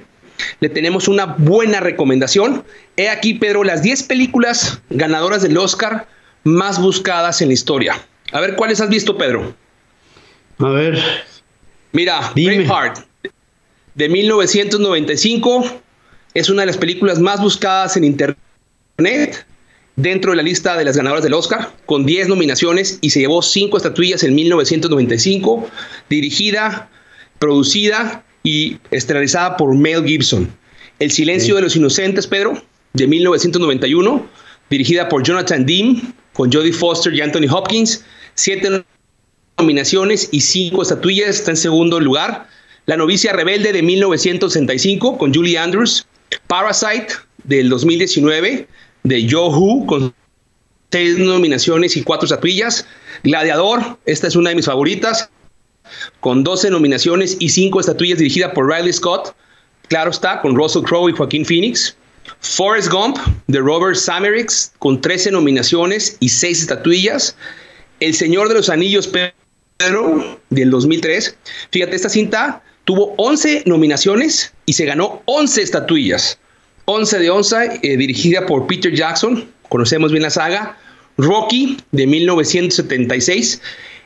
le 0.59 0.69
tenemos 0.69 1.07
una 1.07 1.25
buena 1.25 1.79
recomendación. 1.79 2.63
He 2.97 3.09
aquí, 3.09 3.35
Pedro, 3.35 3.63
las 3.63 3.83
10 3.83 4.03
películas 4.03 4.81
ganadoras 4.89 5.43
del 5.43 5.57
Oscar 5.57 6.07
más 6.43 6.81
buscadas 6.81 7.41
en 7.41 7.49
la 7.49 7.53
historia. 7.53 8.01
A 8.31 8.39
ver, 8.39 8.55
¿cuáles 8.55 8.81
has 8.81 8.89
visto, 8.89 9.17
Pedro? 9.17 9.53
A 10.59 10.69
ver. 10.69 10.99
Mira, 11.91 12.31
Braveheart, 12.35 12.99
de 13.95 14.09
1995, 14.09 15.81
es 16.33 16.49
una 16.49 16.61
de 16.61 16.67
las 16.67 16.77
películas 16.77 17.19
más 17.19 17.41
buscadas 17.41 17.97
en 17.97 18.05
Internet 18.05 19.45
dentro 19.95 20.31
de 20.31 20.37
la 20.37 20.43
lista 20.43 20.77
de 20.77 20.85
las 20.85 20.97
ganadoras 20.97 21.23
del 21.23 21.33
Oscar, 21.33 21.71
con 21.85 22.05
10 22.05 22.27
nominaciones 22.27 22.97
y 23.01 23.09
se 23.09 23.19
llevó 23.19 23.41
5 23.41 23.77
estatuillas 23.77 24.23
en 24.23 24.35
1995, 24.35 25.69
dirigida, 26.09 26.89
producida 27.39 28.23
y 28.43 28.77
estelarizada 28.91 29.57
por 29.57 29.75
Mel 29.75 30.05
Gibson. 30.05 30.49
El 30.99 31.11
silencio 31.11 31.55
de 31.55 31.61
los 31.63 31.75
inocentes, 31.75 32.27
Pedro, 32.27 32.61
de 32.93 33.07
1991, 33.07 34.25
dirigida 34.69 35.09
por 35.09 35.23
Jonathan 35.23 35.65
Dean, 35.65 36.13
con 36.33 36.51
Jodie 36.51 36.73
Foster 36.73 37.13
y 37.13 37.21
Anthony 37.21 37.47
Hopkins, 37.49 38.03
7 38.35 38.83
nominaciones 39.57 40.29
y 40.31 40.41
5 40.41 40.81
estatuillas, 40.81 41.29
está 41.29 41.51
en 41.51 41.57
segundo 41.57 41.99
lugar. 41.99 42.47
La 42.85 42.97
novicia 42.97 43.33
rebelde 43.33 43.73
de 43.73 43.81
1965 43.83 45.17
con 45.17 45.33
Julie 45.33 45.57
Andrews, 45.57 46.07
Parasite 46.47 47.13
del 47.43 47.69
2019 47.69 48.67
de 49.03 49.27
Joe 49.29 49.85
con 49.85 50.13
seis 50.91 51.17
nominaciones 51.17 51.95
y 51.97 52.03
cuatro 52.03 52.25
estatuillas. 52.25 52.85
Gladiador, 53.23 53.97
esta 54.05 54.27
es 54.27 54.35
una 54.35 54.49
de 54.49 54.55
mis 54.55 54.65
favoritas, 54.65 55.29
con 56.19 56.43
12 56.43 56.69
nominaciones 56.69 57.37
y 57.39 57.49
cinco 57.49 57.79
estatuillas 57.79 58.19
dirigida 58.19 58.53
por 58.53 58.67
Riley 58.67 58.93
Scott. 58.93 59.35
Claro 59.87 60.11
está, 60.11 60.41
con 60.41 60.55
Russell 60.55 60.83
Crowe 60.83 61.09
y 61.09 61.13
Joaquín 61.13 61.45
Phoenix. 61.45 61.95
Forrest 62.39 62.89
Gump 62.89 63.17
de 63.47 63.59
Robert 63.59 63.95
Samerix 63.95 64.71
con 64.79 65.01
13 65.01 65.31
nominaciones 65.31 66.17
y 66.19 66.29
6 66.29 66.61
estatuillas. 66.61 67.35
El 67.99 68.13
Señor 68.13 68.47
de 68.47 68.55
los 68.55 68.69
Anillos 68.69 69.07
Pedro 69.07 70.39
del 70.49 70.69
2003. 70.69 71.35
Fíjate, 71.71 71.95
esta 71.95 72.09
cinta 72.09 72.63
tuvo 72.85 73.13
11 73.17 73.63
nominaciones 73.65 74.53
y 74.65 74.73
se 74.73 74.85
ganó 74.85 75.21
11 75.25 75.61
estatuillas. 75.61 76.39
11 76.91 77.19
de 77.19 77.29
11, 77.29 77.79
eh, 77.83 77.97
dirigida 77.97 78.45
por 78.45 78.67
Peter 78.67 78.93
Jackson, 78.93 79.45
conocemos 79.69 80.11
bien 80.11 80.23
la 80.23 80.29
saga. 80.29 80.77
Rocky, 81.17 81.77
de 81.91 82.05
1976. 82.05 83.61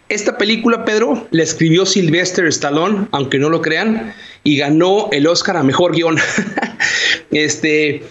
Esta 0.09 0.37
película, 0.37 0.85
Pedro, 0.85 1.27
la 1.31 1.41
escribió 1.41 1.85
Sylvester 1.85 2.45
Stallone, 2.45 3.07
aunque 3.11 3.39
no 3.39 3.49
lo 3.49 3.61
crean, 3.61 4.13
y 4.43 4.57
ganó 4.57 5.09
el 5.11 5.25
Oscar 5.25 5.57
a 5.57 5.63
Mejor 5.63 5.95
Guión. 5.95 6.17
este, 7.31 8.03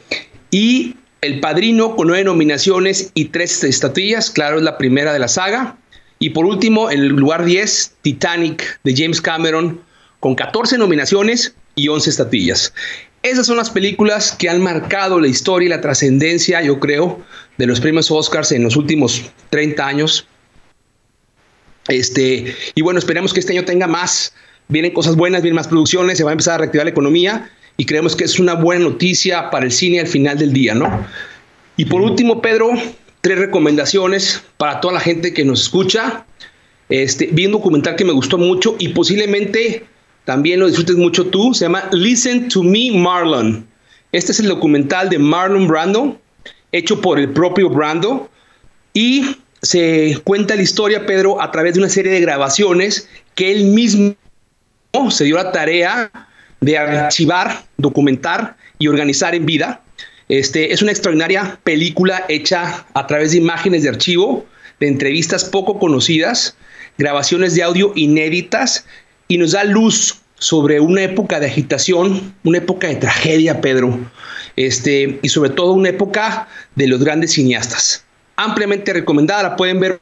y 0.50 0.96
El 1.20 1.38
Padrino, 1.38 1.94
con 1.94 2.08
nueve 2.08 2.24
nominaciones 2.24 3.12
y 3.14 3.26
tres 3.26 3.62
estatuillas, 3.62 4.30
claro, 4.30 4.56
es 4.58 4.64
la 4.64 4.76
primera 4.76 5.12
de 5.12 5.20
la 5.20 5.28
saga. 5.28 5.76
Y 6.18 6.30
por 6.30 6.46
último, 6.46 6.90
en 6.90 7.00
el 7.00 7.08
lugar 7.08 7.44
10, 7.44 7.96
Titanic, 8.02 8.80
de 8.82 8.94
James 8.96 9.20
Cameron, 9.20 9.80
con 10.18 10.34
14 10.34 10.78
nominaciones 10.78 11.54
y 11.76 11.88
11 11.88 12.10
estatuillas. 12.10 12.72
Esas 13.24 13.46
son 13.46 13.56
las 13.56 13.70
películas 13.70 14.32
que 14.38 14.50
han 14.50 14.62
marcado 14.62 15.18
la 15.18 15.28
historia 15.28 15.64
y 15.64 15.70
la 15.70 15.80
trascendencia, 15.80 16.60
yo 16.60 16.78
creo, 16.78 17.22
de 17.56 17.66
los 17.66 17.80
premios 17.80 18.10
Oscars 18.10 18.52
en 18.52 18.62
los 18.62 18.76
últimos 18.76 19.22
30 19.48 19.86
años. 19.86 20.26
Este, 21.88 22.54
y 22.74 22.82
bueno, 22.82 22.98
esperemos 22.98 23.32
que 23.32 23.40
este 23.40 23.54
año 23.54 23.64
tenga 23.64 23.86
más, 23.86 24.34
vienen 24.68 24.92
cosas 24.92 25.16
buenas, 25.16 25.40
vienen 25.40 25.56
más 25.56 25.68
producciones, 25.68 26.18
se 26.18 26.24
va 26.24 26.32
a 26.32 26.34
empezar 26.34 26.56
a 26.56 26.58
reactivar 26.58 26.84
la 26.84 26.90
economía 26.90 27.50
y 27.78 27.86
creemos 27.86 28.14
que 28.14 28.24
es 28.24 28.38
una 28.38 28.56
buena 28.56 28.84
noticia 28.84 29.48
para 29.50 29.64
el 29.64 29.72
cine 29.72 30.00
al 30.00 30.06
final 30.06 30.36
del 30.36 30.52
día, 30.52 30.74
¿no? 30.74 31.06
Y 31.78 31.86
por 31.86 32.02
último, 32.02 32.42
Pedro, 32.42 32.72
tres 33.22 33.38
recomendaciones 33.38 34.42
para 34.58 34.82
toda 34.82 34.92
la 34.92 35.00
gente 35.00 35.32
que 35.32 35.46
nos 35.46 35.62
escucha. 35.62 36.26
Este, 36.90 37.30
vi 37.32 37.46
un 37.46 37.52
documental 37.52 37.96
que 37.96 38.04
me 38.04 38.12
gustó 38.12 38.36
mucho 38.36 38.76
y 38.78 38.88
posiblemente 38.88 39.86
también 40.24 40.60
lo 40.60 40.66
disfrutes 40.66 40.96
mucho 40.96 41.26
tú, 41.26 41.52
se 41.54 41.66
llama 41.66 41.88
Listen 41.92 42.48
to 42.48 42.62
Me 42.62 42.90
Marlon. 42.92 43.66
Este 44.12 44.32
es 44.32 44.40
el 44.40 44.48
documental 44.48 45.10
de 45.10 45.18
Marlon 45.18 45.66
Brando, 45.66 46.20
hecho 46.72 47.00
por 47.00 47.18
el 47.18 47.30
propio 47.30 47.68
Brando, 47.68 48.30
y 48.94 49.36
se 49.60 50.18
cuenta 50.24 50.56
la 50.56 50.62
historia, 50.62 51.04
Pedro, 51.06 51.40
a 51.40 51.50
través 51.50 51.74
de 51.74 51.80
una 51.80 51.88
serie 51.88 52.12
de 52.12 52.20
grabaciones 52.20 53.08
que 53.34 53.52
él 53.52 53.64
mismo 53.66 54.14
se 55.10 55.24
dio 55.24 55.36
la 55.36 55.52
tarea 55.52 56.10
de 56.60 56.78
archivar, 56.78 57.64
documentar 57.76 58.56
y 58.78 58.88
organizar 58.88 59.34
en 59.34 59.44
vida. 59.46 59.82
Este, 60.28 60.72
es 60.72 60.80
una 60.80 60.92
extraordinaria 60.92 61.58
película 61.64 62.24
hecha 62.28 62.86
a 62.94 63.06
través 63.06 63.32
de 63.32 63.38
imágenes 63.38 63.82
de 63.82 63.90
archivo, 63.90 64.46
de 64.80 64.88
entrevistas 64.88 65.44
poco 65.44 65.78
conocidas, 65.78 66.56
grabaciones 66.96 67.54
de 67.54 67.62
audio 67.62 67.92
inéditas 67.94 68.86
y 69.28 69.38
nos 69.38 69.52
da 69.52 69.64
luz 69.64 70.20
sobre 70.38 70.80
una 70.80 71.02
época 71.02 71.40
de 71.40 71.46
agitación, 71.46 72.34
una 72.44 72.58
época 72.58 72.88
de 72.88 72.96
tragedia, 72.96 73.60
Pedro, 73.60 73.98
este, 74.56 75.18
y 75.22 75.28
sobre 75.28 75.50
todo 75.50 75.72
una 75.72 75.88
época 75.88 76.48
de 76.74 76.86
los 76.86 77.02
grandes 77.02 77.32
cineastas. 77.32 78.04
Ampliamente 78.36 78.92
recomendada, 78.92 79.42
la 79.42 79.56
pueden 79.56 79.80
ver 79.80 80.00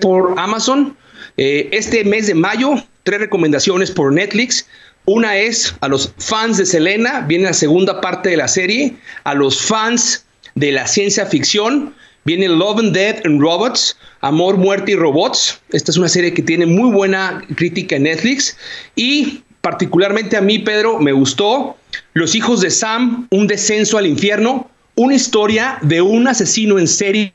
por 0.00 0.34
Amazon. 0.38 0.96
Eh, 1.36 1.68
este 1.72 2.04
mes 2.04 2.26
de 2.26 2.34
mayo, 2.34 2.74
tres 3.04 3.20
recomendaciones 3.20 3.90
por 3.90 4.12
Netflix. 4.12 4.66
Una 5.04 5.36
es 5.36 5.74
a 5.80 5.88
los 5.88 6.12
fans 6.18 6.58
de 6.58 6.66
Selena, 6.66 7.20
viene 7.20 7.44
la 7.44 7.54
segunda 7.54 8.00
parte 8.00 8.30
de 8.30 8.36
la 8.36 8.48
serie, 8.48 8.96
a 9.24 9.34
los 9.34 9.60
fans 9.62 10.26
de 10.54 10.72
la 10.72 10.86
ciencia 10.86 11.24
ficción, 11.24 11.94
viene 12.24 12.48
Love 12.48 12.80
and 12.80 12.92
Death 12.92 13.24
and 13.24 13.40
Robots, 13.40 13.96
Amor, 14.20 14.56
Muerte 14.56 14.92
y 14.92 14.94
Robots. 14.96 15.60
Esta 15.70 15.90
es 15.90 15.96
una 15.96 16.08
serie 16.08 16.34
que 16.34 16.42
tiene 16.42 16.66
muy 16.66 16.90
buena 16.90 17.44
crítica 17.54 17.96
en 17.96 18.04
Netflix. 18.04 18.56
Y 18.96 19.42
particularmente 19.60 20.36
a 20.36 20.40
mí, 20.40 20.58
Pedro, 20.58 20.98
me 20.98 21.12
gustó 21.12 21.76
Los 22.14 22.34
hijos 22.34 22.60
de 22.60 22.70
Sam, 22.70 23.26
un 23.30 23.46
descenso 23.46 23.98
al 23.98 24.06
infierno, 24.06 24.70
una 24.96 25.14
historia 25.14 25.78
de 25.82 26.02
un 26.02 26.26
asesino 26.26 26.78
en 26.78 26.88
serie 26.88 27.32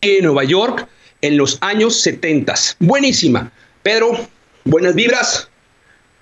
en 0.00 0.24
Nueva 0.24 0.44
York 0.44 0.86
en 1.22 1.36
los 1.36 1.58
años 1.62 2.00
70. 2.00 2.54
Buenísima. 2.78 3.50
Pedro, 3.82 4.28
buenas 4.64 4.94
vibras, 4.94 5.48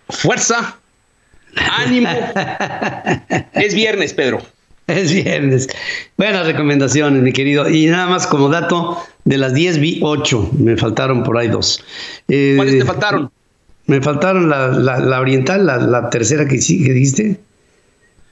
fuerza, 0.09 0.79
ánimo. 1.57 2.09
es 3.55 3.75
viernes, 3.75 4.15
Pedro. 4.15 4.54
Es 4.87 5.13
viernes. 5.13 5.69
Buenas 6.19 6.47
recomendaciones, 6.47 7.23
mi 7.23 7.33
querido. 7.33 7.69
Y 7.69 7.87
nada 7.87 8.07
más 8.07 8.27
como 8.27 8.49
dato, 8.49 8.99
de 9.25 9.39
las 9.39 9.55
10 9.55 9.79
vi 9.79 10.01
8. 10.03 10.51
Me 10.59 10.77
faltaron 10.77 11.23
por 11.23 11.39
ahí 11.39 11.49
dos. 11.49 11.83
Eh, 12.29 12.55
¿Cuáles 12.57 12.79
te 12.79 12.85
faltaron? 12.85 13.31
Me 13.87 14.01
faltaron 14.01 14.49
la, 14.49 14.69
la, 14.69 15.21
oriental, 15.21 15.67
la, 15.67 16.11
tercera 16.11 16.47
que, 16.47 16.59
que 16.59 16.93
dijiste. 16.93 17.41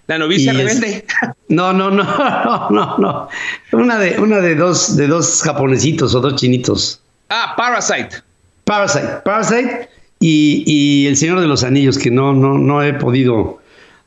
La 0.06 0.18
novicia 0.18 0.52
rebelde. 0.52 1.04
No, 1.48 1.72
no, 1.74 1.90
no, 1.90 2.02
no, 2.44 2.70
no, 2.70 2.98
no. 2.98 3.28
Una 3.72 3.98
de, 3.98 4.18
una 4.18 4.38
de 4.38 4.54
dos, 4.54 4.96
de 4.96 5.06
dos 5.06 5.42
japonesitos 5.42 6.14
o 6.14 6.20
dos 6.20 6.36
chinitos. 6.36 7.02
Ah, 7.28 7.52
Parasite. 7.56 8.22
Parasite, 8.64 9.06
Parasite 9.22 9.90
y, 10.18 10.64
y 10.66 11.06
El 11.08 11.16
Señor 11.16 11.40
de 11.40 11.46
los 11.46 11.62
Anillos, 11.62 11.98
que 11.98 12.10
no, 12.10 12.32
no, 12.32 12.56
no 12.56 12.82
he 12.82 12.94
podido 12.94 13.61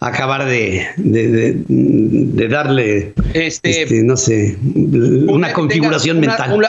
acabar 0.06 0.46
de, 0.46 0.88
de, 0.98 2.48
darle, 2.48 3.14
este, 3.34 3.84
este, 3.84 4.04
no 4.04 4.16
sé, 4.16 4.56
una 5.28 5.52
configuración 5.52 6.20
mental. 6.20 6.62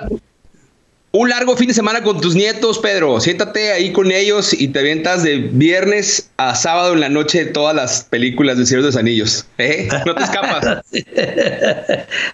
un 1.12 1.28
largo 1.28 1.54
fin 1.56 1.68
de 1.68 1.74
semana 1.74 2.02
con 2.02 2.20
tus 2.20 2.34
nietos, 2.34 2.78
Pedro. 2.78 3.20
Siéntate 3.20 3.72
ahí 3.72 3.92
con 3.92 4.10
ellos 4.10 4.54
y 4.58 4.68
te 4.68 4.78
avientas 4.78 5.22
de 5.22 5.38
viernes 5.52 6.30
a 6.38 6.54
sábado 6.54 6.94
en 6.94 7.00
la 7.00 7.10
noche 7.10 7.44
de 7.44 7.50
todas 7.52 7.76
las 7.76 8.04
películas 8.04 8.56
de 8.56 8.64
Señor 8.64 8.82
de 8.82 8.88
los 8.88 8.96
Anillos. 8.96 9.46
¿eh? 9.58 9.88
No 10.06 10.14
te 10.14 10.24
escapas. 10.24 10.64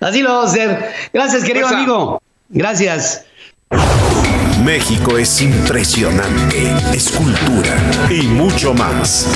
Así 0.01 0.23
lo 0.23 0.29
vamos 0.29 0.51
a 0.51 0.53
hacer. 0.53 0.79
Gracias, 1.13 1.45
querido 1.45 1.67
amigo. 1.67 2.23
Gracias. 2.49 3.25
México 4.65 5.19
es 5.19 5.43
impresionante, 5.43 6.73
escultura 6.95 7.77
y 8.09 8.29
mucho 8.29 8.73
más. 8.73 9.29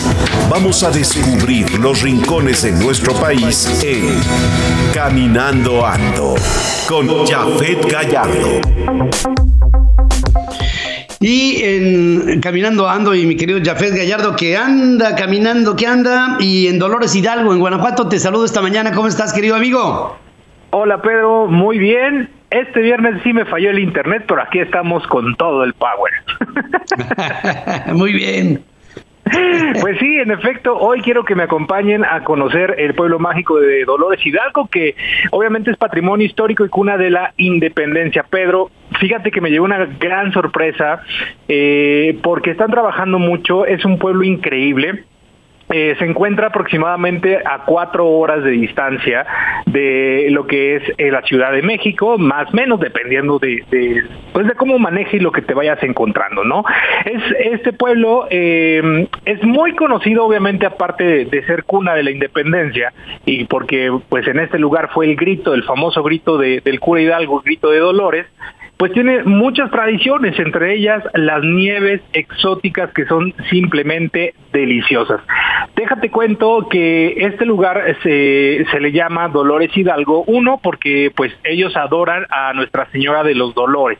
Vamos 0.48 0.84
a 0.84 0.90
descubrir 0.90 1.80
los 1.80 2.02
rincones 2.02 2.62
de 2.62 2.70
nuestro 2.70 3.12
país 3.14 3.82
en 3.84 4.20
Caminando 4.94 5.84
Ando 5.84 6.36
con 6.88 7.26
Jafet 7.26 7.90
Gallardo. 7.90 8.60
Y 11.18 11.62
en 11.62 12.40
Caminando 12.40 12.88
Ando 12.88 13.12
y 13.12 13.26
mi 13.26 13.36
querido 13.36 13.58
Jafet 13.64 13.96
Gallardo 13.96 14.36
que 14.36 14.56
anda 14.56 15.16
caminando, 15.16 15.74
que 15.74 15.88
anda. 15.88 16.36
Y 16.38 16.68
en 16.68 16.78
Dolores 16.78 17.16
Hidalgo, 17.16 17.52
en 17.52 17.58
Guanajuato, 17.58 18.08
te 18.08 18.20
saludo 18.20 18.44
esta 18.44 18.62
mañana. 18.62 18.92
¿Cómo 18.92 19.08
estás, 19.08 19.32
querido 19.32 19.56
amigo? 19.56 20.16
Hola 20.70 21.02
Pedro, 21.02 21.46
muy 21.48 21.78
bien. 21.78 22.35
Este 22.50 22.80
viernes 22.80 23.20
sí 23.22 23.32
me 23.32 23.44
falló 23.44 23.70
el 23.70 23.78
internet, 23.78 24.24
pero 24.26 24.42
aquí 24.42 24.60
estamos 24.60 25.06
con 25.06 25.34
todo 25.36 25.64
el 25.64 25.72
power. 25.74 26.12
muy 27.94 28.12
bien. 28.12 28.62
Pues 29.80 29.98
sí, 29.98 30.18
en 30.18 30.30
efecto, 30.30 30.78
hoy 30.78 31.00
quiero 31.00 31.24
que 31.24 31.34
me 31.34 31.42
acompañen 31.42 32.04
a 32.04 32.22
conocer 32.22 32.76
el 32.78 32.94
pueblo 32.94 33.18
mágico 33.18 33.58
de 33.58 33.84
Dolores 33.84 34.24
Hidalgo, 34.24 34.68
que 34.68 34.94
obviamente 35.32 35.72
es 35.72 35.76
patrimonio 35.76 36.24
histórico 36.24 36.64
y 36.64 36.68
cuna 36.68 36.96
de 36.96 37.10
la 37.10 37.34
independencia. 37.36 38.22
Pedro, 38.22 38.70
fíjate 39.00 39.32
que 39.32 39.40
me 39.40 39.50
llevó 39.50 39.64
una 39.64 39.84
gran 39.84 40.32
sorpresa 40.32 41.02
eh, 41.48 42.16
porque 42.22 42.52
están 42.52 42.70
trabajando 42.70 43.18
mucho, 43.18 43.66
es 43.66 43.84
un 43.84 43.98
pueblo 43.98 44.22
increíble 44.22 45.04
eh, 45.68 45.96
se 45.98 46.04
encuentra 46.04 46.48
aproximadamente 46.48 47.38
a 47.44 47.64
cuatro 47.64 48.06
horas 48.08 48.44
de 48.44 48.52
distancia 48.52 49.26
de 49.66 50.28
lo 50.30 50.46
que 50.46 50.76
es 50.76 50.82
eh, 50.96 51.10
la 51.10 51.22
Ciudad 51.22 51.50
de 51.50 51.62
México, 51.62 52.18
más 52.18 52.52
o 52.52 52.56
menos 52.56 52.78
dependiendo 52.78 53.40
de, 53.40 53.64
pues 54.32 54.46
de 54.46 54.54
cómo 54.54 54.78
manejes 54.78 55.20
lo 55.20 55.32
que 55.32 55.42
te 55.42 55.54
vayas 55.54 55.82
encontrando, 55.82 56.44
¿no? 56.44 56.64
Es 57.04 57.22
este 57.40 57.72
pueblo 57.72 58.28
eh, 58.30 59.08
es 59.24 59.42
muy 59.42 59.74
conocido, 59.74 60.24
obviamente, 60.24 60.66
aparte 60.66 61.24
de, 61.24 61.46
ser 61.46 61.64
cuna 61.64 61.94
de 61.94 62.02
la 62.02 62.10
independencia 62.10 62.92
y 63.24 63.44
porque, 63.44 63.92
pues, 64.08 64.26
en 64.28 64.38
este 64.38 64.58
lugar 64.58 64.90
fue 64.92 65.06
el 65.06 65.16
grito, 65.16 65.52
el 65.52 65.64
famoso 65.64 66.02
grito 66.02 66.38
del 66.38 66.80
cura 66.80 67.00
Hidalgo, 67.00 67.38
el 67.38 67.44
grito 67.44 67.70
de 67.70 67.78
Dolores 67.78 68.26
pues 68.76 68.92
tiene 68.92 69.24
muchas 69.24 69.70
tradiciones, 69.70 70.38
entre 70.38 70.74
ellas 70.74 71.02
las 71.14 71.42
nieves 71.42 72.02
exóticas 72.12 72.92
que 72.92 73.06
son 73.06 73.32
simplemente 73.50 74.34
deliciosas. 74.52 75.20
Déjate 75.74 76.10
cuento 76.10 76.68
que 76.68 77.14
este 77.18 77.46
lugar 77.46 77.96
se, 78.02 78.66
se, 78.70 78.80
le 78.80 78.92
llama 78.92 79.28
Dolores 79.28 79.74
Hidalgo, 79.76 80.24
uno 80.26 80.60
porque 80.62 81.10
pues 81.14 81.32
ellos 81.44 81.76
adoran 81.76 82.26
a 82.30 82.52
Nuestra 82.52 82.90
Señora 82.90 83.22
de 83.22 83.34
los 83.34 83.54
Dolores 83.54 83.98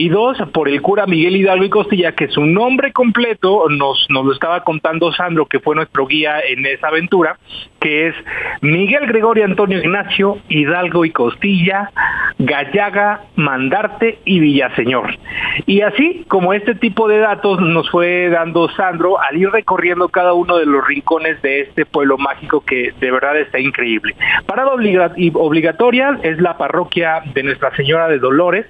y 0.00 0.08
dos, 0.08 0.38
por 0.54 0.66
el 0.66 0.80
cura 0.80 1.04
Miguel 1.04 1.36
Hidalgo 1.36 1.62
y 1.62 1.68
Costilla, 1.68 2.12
que 2.12 2.28
su 2.28 2.46
nombre 2.46 2.90
completo 2.90 3.68
nos, 3.68 4.06
lo 4.08 4.32
estaba 4.32 4.64
contando 4.64 5.12
Sandro, 5.12 5.44
que 5.44 5.60
fue 5.60 5.74
nuestro 5.74 6.06
guía 6.06 6.40
en 6.40 6.64
esa 6.64 6.88
aventura, 6.88 7.36
que 7.78 8.08
es 8.08 8.14
Miguel 8.62 9.06
Gregorio 9.06 9.44
Antonio 9.44 9.76
Ignacio 9.76 10.38
Hidalgo 10.48 11.04
y 11.04 11.10
Costilla, 11.10 11.90
Gallaga, 12.38 13.24
Mandarte 13.36 14.20
y 14.24 14.40
Villaseñor. 14.40 15.18
Y 15.66 15.82
así 15.82 16.24
como 16.28 16.54
este 16.54 16.74
tipo 16.74 17.06
de 17.06 17.18
datos 17.18 17.60
nos 17.60 17.90
fue 17.90 18.30
dando 18.30 18.70
Sandro 18.70 19.20
al 19.20 19.36
ir 19.36 19.50
recorriendo 19.50 20.08
cada 20.08 20.32
uno 20.32 20.56
de 20.56 20.64
los 20.64 20.86
rincones 20.86 21.42
de 21.42 21.60
este 21.60 21.84
pueblo 21.84 22.16
mágico 22.16 22.64
que 22.64 22.94
de 22.98 23.10
verdad 23.10 23.38
está 23.38 23.58
increíble. 23.58 24.14
Parada 24.46 24.70
obligatoria 24.72 26.18
es 26.22 26.40
la 26.40 26.56
parroquia 26.56 27.20
de 27.34 27.42
Nuestra 27.42 27.76
Señora 27.76 28.08
de 28.08 28.18
Dolores, 28.18 28.64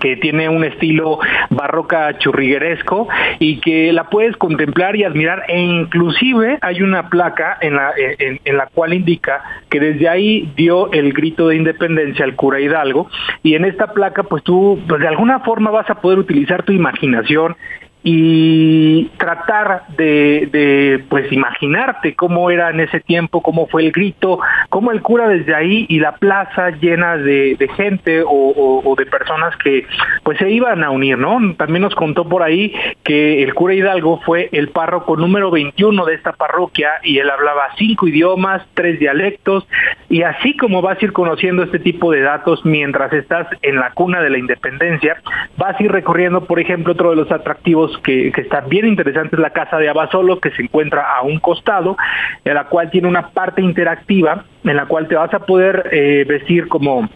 que 0.00 0.16
tiene 0.16 0.48
un 0.48 0.64
estilo 0.64 1.18
barroca 1.50 2.18
churrigueresco 2.18 3.08
y 3.38 3.60
que 3.60 3.92
la 3.92 4.04
puedes 4.04 4.36
contemplar 4.36 4.96
y 4.96 5.04
admirar 5.04 5.44
e 5.48 5.60
inclusive 5.60 6.58
hay 6.60 6.82
una 6.82 7.08
placa 7.08 7.58
en 7.60 7.76
la, 7.76 7.92
en, 7.96 8.56
la 8.56 8.66
cual 8.66 8.94
indica 8.94 9.42
que 9.70 9.80
desde 9.80 10.08
ahí 10.08 10.52
dio 10.56 10.90
el 10.92 11.12
grito 11.12 11.48
de 11.48 11.56
independencia 11.56 12.24
al 12.24 12.36
cura 12.36 12.60
Hidalgo. 12.60 13.08
Y 13.42 13.54
en 13.54 13.64
esta 13.64 13.92
placa 13.92 14.22
pues 14.24 14.42
tú 14.42 14.80
pues, 14.88 15.00
de 15.00 15.08
alguna 15.08 15.40
forma 15.40 15.70
vas 15.70 15.88
a 15.90 15.96
poder 15.96 16.18
utilizar 16.18 16.62
tu 16.62 16.72
imaginación 16.72 17.56
y 18.04 19.04
tratar 19.16 19.84
de, 19.96 21.04
pues 21.08 21.30
imaginarte 21.32 22.14
cómo 22.14 22.50
era 22.50 22.70
en 22.70 22.80
ese 22.80 23.00
tiempo, 23.00 23.42
cómo 23.42 23.68
fue 23.68 23.84
el 23.86 23.92
grito, 23.92 24.40
cómo 24.70 24.90
el 24.90 25.02
cura 25.02 25.28
desde 25.28 25.54
ahí 25.54 25.86
y 25.88 26.00
la 26.00 26.16
plaza 26.16 26.70
llena 26.70 27.16
de, 27.16 27.56
gente 27.76 28.22
o, 28.26 28.94
de 28.98 29.06
personas 29.06 29.56
que 29.56 29.86
pues 30.24 30.38
se 30.38 30.50
iban 30.50 30.82
a 30.82 30.90
unir, 30.90 31.16
¿no? 31.16 31.54
También 31.54 31.82
nos 31.82 31.94
contó 31.94 32.28
por 32.28 32.42
ahí 32.42 32.74
que 33.04 33.42
el 33.42 33.54
cura 33.54 33.74
Hidalgo 33.74 34.20
fue 34.24 34.48
el 34.52 34.68
párroco 34.68 35.16
número 35.16 35.50
21 35.50 36.04
de 36.04 36.14
esta 36.14 36.32
parroquia 36.32 36.90
y 37.04 37.18
él 37.18 37.30
hablaba 37.30 37.68
cinco 37.76 38.08
idiomas, 38.08 38.62
tres 38.74 38.98
dialectos 38.98 39.66
y 40.08 40.22
así 40.22 40.56
como 40.56 40.82
vas 40.82 41.00
a 41.00 41.04
ir 41.04 41.12
conociendo 41.12 41.62
este 41.62 41.78
tipo 41.78 42.10
de 42.10 42.20
datos 42.20 42.64
mientras 42.64 43.12
estás 43.12 43.46
en 43.62 43.76
la 43.76 43.92
cuna 43.92 44.20
de 44.20 44.30
la 44.30 44.38
independencia, 44.38 45.16
vas 45.56 45.78
a 45.78 45.82
ir 45.82 45.92
recorriendo, 45.92 46.44
por 46.44 46.58
ejemplo, 46.58 46.92
otro 46.92 47.10
de 47.10 47.16
los 47.16 47.30
atractivos 47.30 47.91
que, 47.98 48.28
está 48.28 48.60
bien 48.60 48.86
interesante 48.86 49.36
es 49.36 49.40
la 49.40 49.50
casa 49.50 49.78
de 49.78 49.88
Abasolo, 49.88 50.40
que 50.40 50.50
se 50.50 50.62
encuentra 50.62 51.16
a 51.16 51.22
un 51.22 51.38
costado, 51.38 51.96
en 52.44 52.54
la 52.54 52.64
cual 52.64 52.90
tiene 52.90 53.08
una 53.08 53.28
parte 53.30 53.62
interactiva, 53.62 54.44
en 54.64 54.76
la 54.76 54.86
cual 54.86 55.08
te 55.08 55.14
vas 55.14 55.32
a 55.34 55.40
poder 55.40 55.88
eh, 55.92 56.24
vestir 56.26 56.68
como 56.68 57.08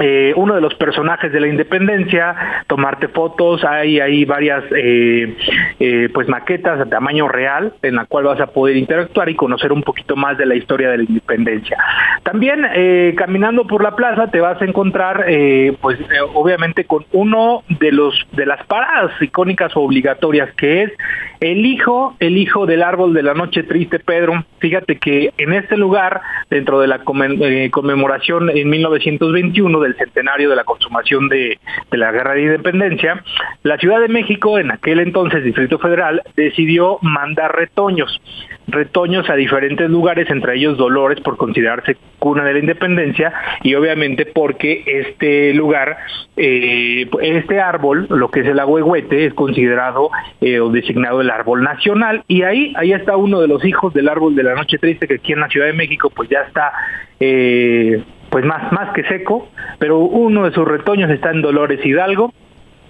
eh, 0.00 0.32
uno 0.36 0.54
de 0.54 0.60
los 0.60 0.74
personajes 0.74 1.32
de 1.32 1.40
la 1.40 1.46
independencia, 1.46 2.64
tomarte 2.66 3.08
fotos, 3.08 3.64
hay, 3.64 4.00
hay 4.00 4.24
varias 4.24 4.64
eh, 4.76 5.36
eh, 5.78 6.08
pues 6.12 6.28
maquetas 6.28 6.78
de 6.78 6.86
tamaño 6.86 7.28
real 7.28 7.72
en 7.82 7.96
la 7.96 8.06
cual 8.06 8.24
vas 8.24 8.40
a 8.40 8.48
poder 8.48 8.76
interactuar 8.76 9.28
y 9.28 9.36
conocer 9.36 9.72
un 9.72 9.82
poquito 9.82 10.16
más 10.16 10.36
de 10.36 10.46
la 10.46 10.56
historia 10.56 10.90
de 10.90 10.98
la 10.98 11.04
independencia. 11.04 11.78
También 12.22 12.66
caminando 13.16 13.66
por 13.66 13.82
la 13.82 13.94
plaza 13.94 14.30
te 14.30 14.40
vas 14.40 14.60
a 14.60 14.64
encontrar 14.64 15.26
pues 15.80 15.98
obviamente 16.34 16.84
con 16.84 17.04
uno 17.12 17.62
de 17.68 17.92
los 17.92 18.14
de 18.32 18.46
las 18.46 18.64
paradas 18.66 19.10
icónicas 19.20 19.76
o 19.76 19.80
obligatorias 19.80 20.52
que 20.54 20.84
es 20.84 20.92
el 21.40 21.66
hijo, 21.66 22.16
el 22.20 22.38
hijo 22.38 22.64
del 22.64 22.82
árbol 22.82 23.12
de 23.12 23.22
la 23.22 23.34
noche 23.34 23.64
triste, 23.64 23.98
Pedro. 23.98 24.44
Fíjate 24.60 24.96
que 24.96 25.32
en 25.36 25.52
este 25.52 25.76
lugar, 25.76 26.22
dentro 26.48 26.80
de 26.80 26.86
la 26.86 27.00
conmemoración 27.00 28.48
en 28.50 28.70
1921 28.70 29.80
del 29.84 29.96
centenario 29.96 30.50
de 30.50 30.56
la 30.56 30.64
consumación 30.64 31.28
de, 31.28 31.58
la 31.92 32.10
Guerra 32.10 32.34
de 32.34 32.42
Independencia, 32.42 33.22
la 33.62 33.78
Ciudad 33.78 34.00
de 34.00 34.08
México, 34.08 34.58
en 34.58 34.72
aquel 34.72 35.00
entonces 35.00 35.44
Distrito 35.44 35.78
Federal, 35.78 36.22
decidió 36.36 36.98
mandar 37.02 37.54
retoños, 37.54 38.20
retoños 38.66 39.28
a 39.30 39.34
diferentes 39.36 39.88
lugares, 39.88 40.28
entre 40.30 40.56
ellos 40.56 40.76
Dolores, 40.76 41.20
por 41.20 41.36
considerarse 41.36 41.96
cuna 42.18 42.44
de 42.44 42.54
la 42.54 42.58
independencia, 42.58 43.32
y 43.62 43.74
obviamente 43.74 44.26
porque 44.26 44.82
este 44.86 45.54
lugar, 45.54 45.98
eh, 46.36 47.08
este 47.22 47.60
árbol, 47.60 48.06
lo 48.10 48.30
que 48.30 48.40
es 48.40 48.46
el 48.46 48.58
agüehuete, 48.58 49.26
es 49.26 49.34
considerado 49.34 50.10
eh, 50.40 50.58
o 50.58 50.70
designado 50.70 51.20
el 51.20 51.30
árbol 51.30 51.62
nacional, 51.62 52.24
y 52.26 52.42
ahí, 52.42 52.72
ahí 52.76 52.92
está 52.92 53.16
uno 53.16 53.40
de 53.40 53.48
los 53.48 53.64
hijos 53.64 53.94
del 53.94 54.08
árbol 54.08 54.34
de 54.34 54.42
la 54.42 54.54
noche 54.54 54.78
triste, 54.78 55.06
que 55.06 55.14
aquí 55.14 55.32
en 55.32 55.40
la 55.40 55.48
Ciudad 55.48 55.66
de 55.66 55.74
México 55.74 56.10
pues 56.10 56.28
ya 56.28 56.40
está 56.40 56.72
eh, 57.20 58.02
pues 58.34 58.44
más, 58.44 58.72
más 58.72 58.92
que 58.94 59.04
seco, 59.04 59.48
pero 59.78 59.98
uno 60.00 60.42
de 60.42 60.50
sus 60.50 60.66
retoños 60.66 61.08
está 61.08 61.30
en 61.30 61.40
Dolores 61.40 61.78
Hidalgo 61.86 62.32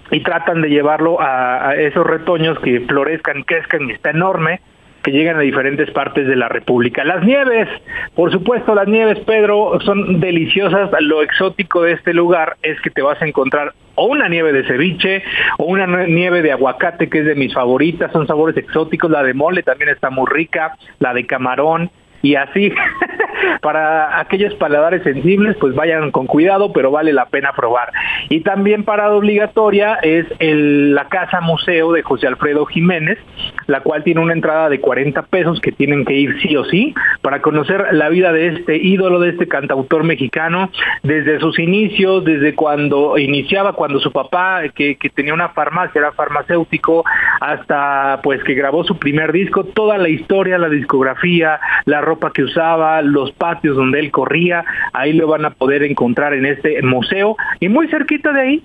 y 0.09 0.21
tratan 0.21 0.63
de 0.63 0.69
llevarlo 0.69 1.21
a, 1.21 1.75
esos 1.75 2.03
retoños 2.03 2.57
que 2.61 2.79
florezcan, 2.79 3.43
crezcan 3.43 3.87
y 3.87 3.91
está 3.91 4.09
enorme, 4.09 4.61
que 5.03 5.11
llegan 5.11 5.37
a 5.37 5.41
diferentes 5.41 5.91
partes 5.91 6.25
de 6.25 6.35
la 6.35 6.49
República. 6.49 7.03
Las 7.03 7.23
nieves, 7.23 7.69
por 8.15 8.31
supuesto, 8.31 8.73
las 8.73 8.87
nieves, 8.87 9.19
Pedro, 9.19 9.79
son 9.81 10.19
deliciosas. 10.19 10.89
Lo 11.01 11.21
exótico 11.21 11.83
de 11.83 11.91
este 11.91 12.15
lugar 12.15 12.57
es 12.63 12.81
que 12.81 12.89
te 12.89 13.03
vas 13.03 13.21
a 13.21 13.27
encontrar 13.27 13.73
o 13.93 14.07
una 14.07 14.27
nieve 14.27 14.51
de 14.51 14.63
ceviche 14.63 15.21
o 15.59 15.65
una 15.65 16.07
nieve 16.07 16.41
de 16.41 16.53
aguacate, 16.53 17.07
que 17.07 17.19
es 17.19 17.25
de 17.25 17.35
mis 17.35 17.53
favoritas, 17.53 18.11
son 18.11 18.25
sabores 18.25 18.57
exóticos. 18.57 19.11
La 19.11 19.21
de 19.21 19.35
mole 19.35 19.61
también 19.61 19.91
está 19.91 20.09
muy 20.09 20.25
rica, 20.27 20.75
la 20.97 21.13
de 21.13 21.27
camarón 21.27 21.91
y 22.23 22.33
así 22.33 22.73
para 23.61 24.19
aquellos 24.19 24.53
paladares 24.55 25.03
sensibles 25.03 25.55
pues 25.59 25.75
vayan 25.75 26.11
con 26.11 26.27
cuidado 26.27 26.71
pero 26.73 26.91
vale 26.91 27.13
la 27.13 27.25
pena 27.25 27.53
probar. 27.53 27.91
Y 28.29 28.41
también 28.41 28.83
parada 28.83 29.15
obligatoria 29.15 29.95
es 30.01 30.25
la 30.39 31.07
casa 31.07 31.41
museo 31.41 31.91
de 31.91 32.03
José 32.03 32.27
Alfredo 32.27 32.65
Jiménez 32.65 33.17
la 33.67 33.81
cual 33.81 34.03
tiene 34.03 34.21
una 34.21 34.33
entrada 34.33 34.69
de 34.69 34.79
40 34.79 35.23
pesos 35.23 35.59
que 35.59 35.71
tienen 35.71 36.05
que 36.05 36.13
ir 36.13 36.39
sí 36.41 36.55
o 36.55 36.65
sí 36.65 36.93
para 37.21 37.41
conocer 37.41 37.87
la 37.91 38.09
vida 38.09 38.31
de 38.31 38.47
este 38.47 38.77
ídolo 38.77 39.19
de 39.19 39.29
este 39.29 39.47
cantautor 39.47 40.03
mexicano 40.03 40.69
desde 41.03 41.39
sus 41.39 41.59
inicios 41.59 42.23
desde 42.23 42.55
cuando 42.55 43.17
iniciaba 43.17 43.73
cuando 43.73 43.99
su 43.99 44.11
papá 44.11 44.61
que, 44.73 44.95
que 44.95 45.09
tenía 45.09 45.33
una 45.33 45.49
farmacia 45.49 45.99
era 45.99 46.11
farmacéutico 46.11 47.03
hasta 47.41 48.19
pues 48.23 48.43
que 48.43 48.53
grabó 48.53 48.83
su 48.83 48.97
primer 48.97 49.31
disco. 49.31 49.63
Toda 49.63 49.97
la 49.97 50.09
historia 50.09 50.57
la 50.57 50.69
discografía 50.69 51.59
la 51.85 52.01
ropa 52.01 52.31
que 52.31 52.43
usaba, 52.43 53.01
los 53.01 53.31
patios 53.37 53.75
donde 53.75 53.99
él 53.99 54.11
corría, 54.11 54.63
ahí 54.93 55.13
lo 55.13 55.27
van 55.27 55.45
a 55.45 55.51
poder 55.51 55.83
encontrar 55.83 56.33
en 56.33 56.45
este 56.45 56.81
museo. 56.81 57.35
Y 57.59 57.69
muy 57.69 57.87
cerquita 57.87 58.31
de 58.33 58.41
ahí 58.41 58.63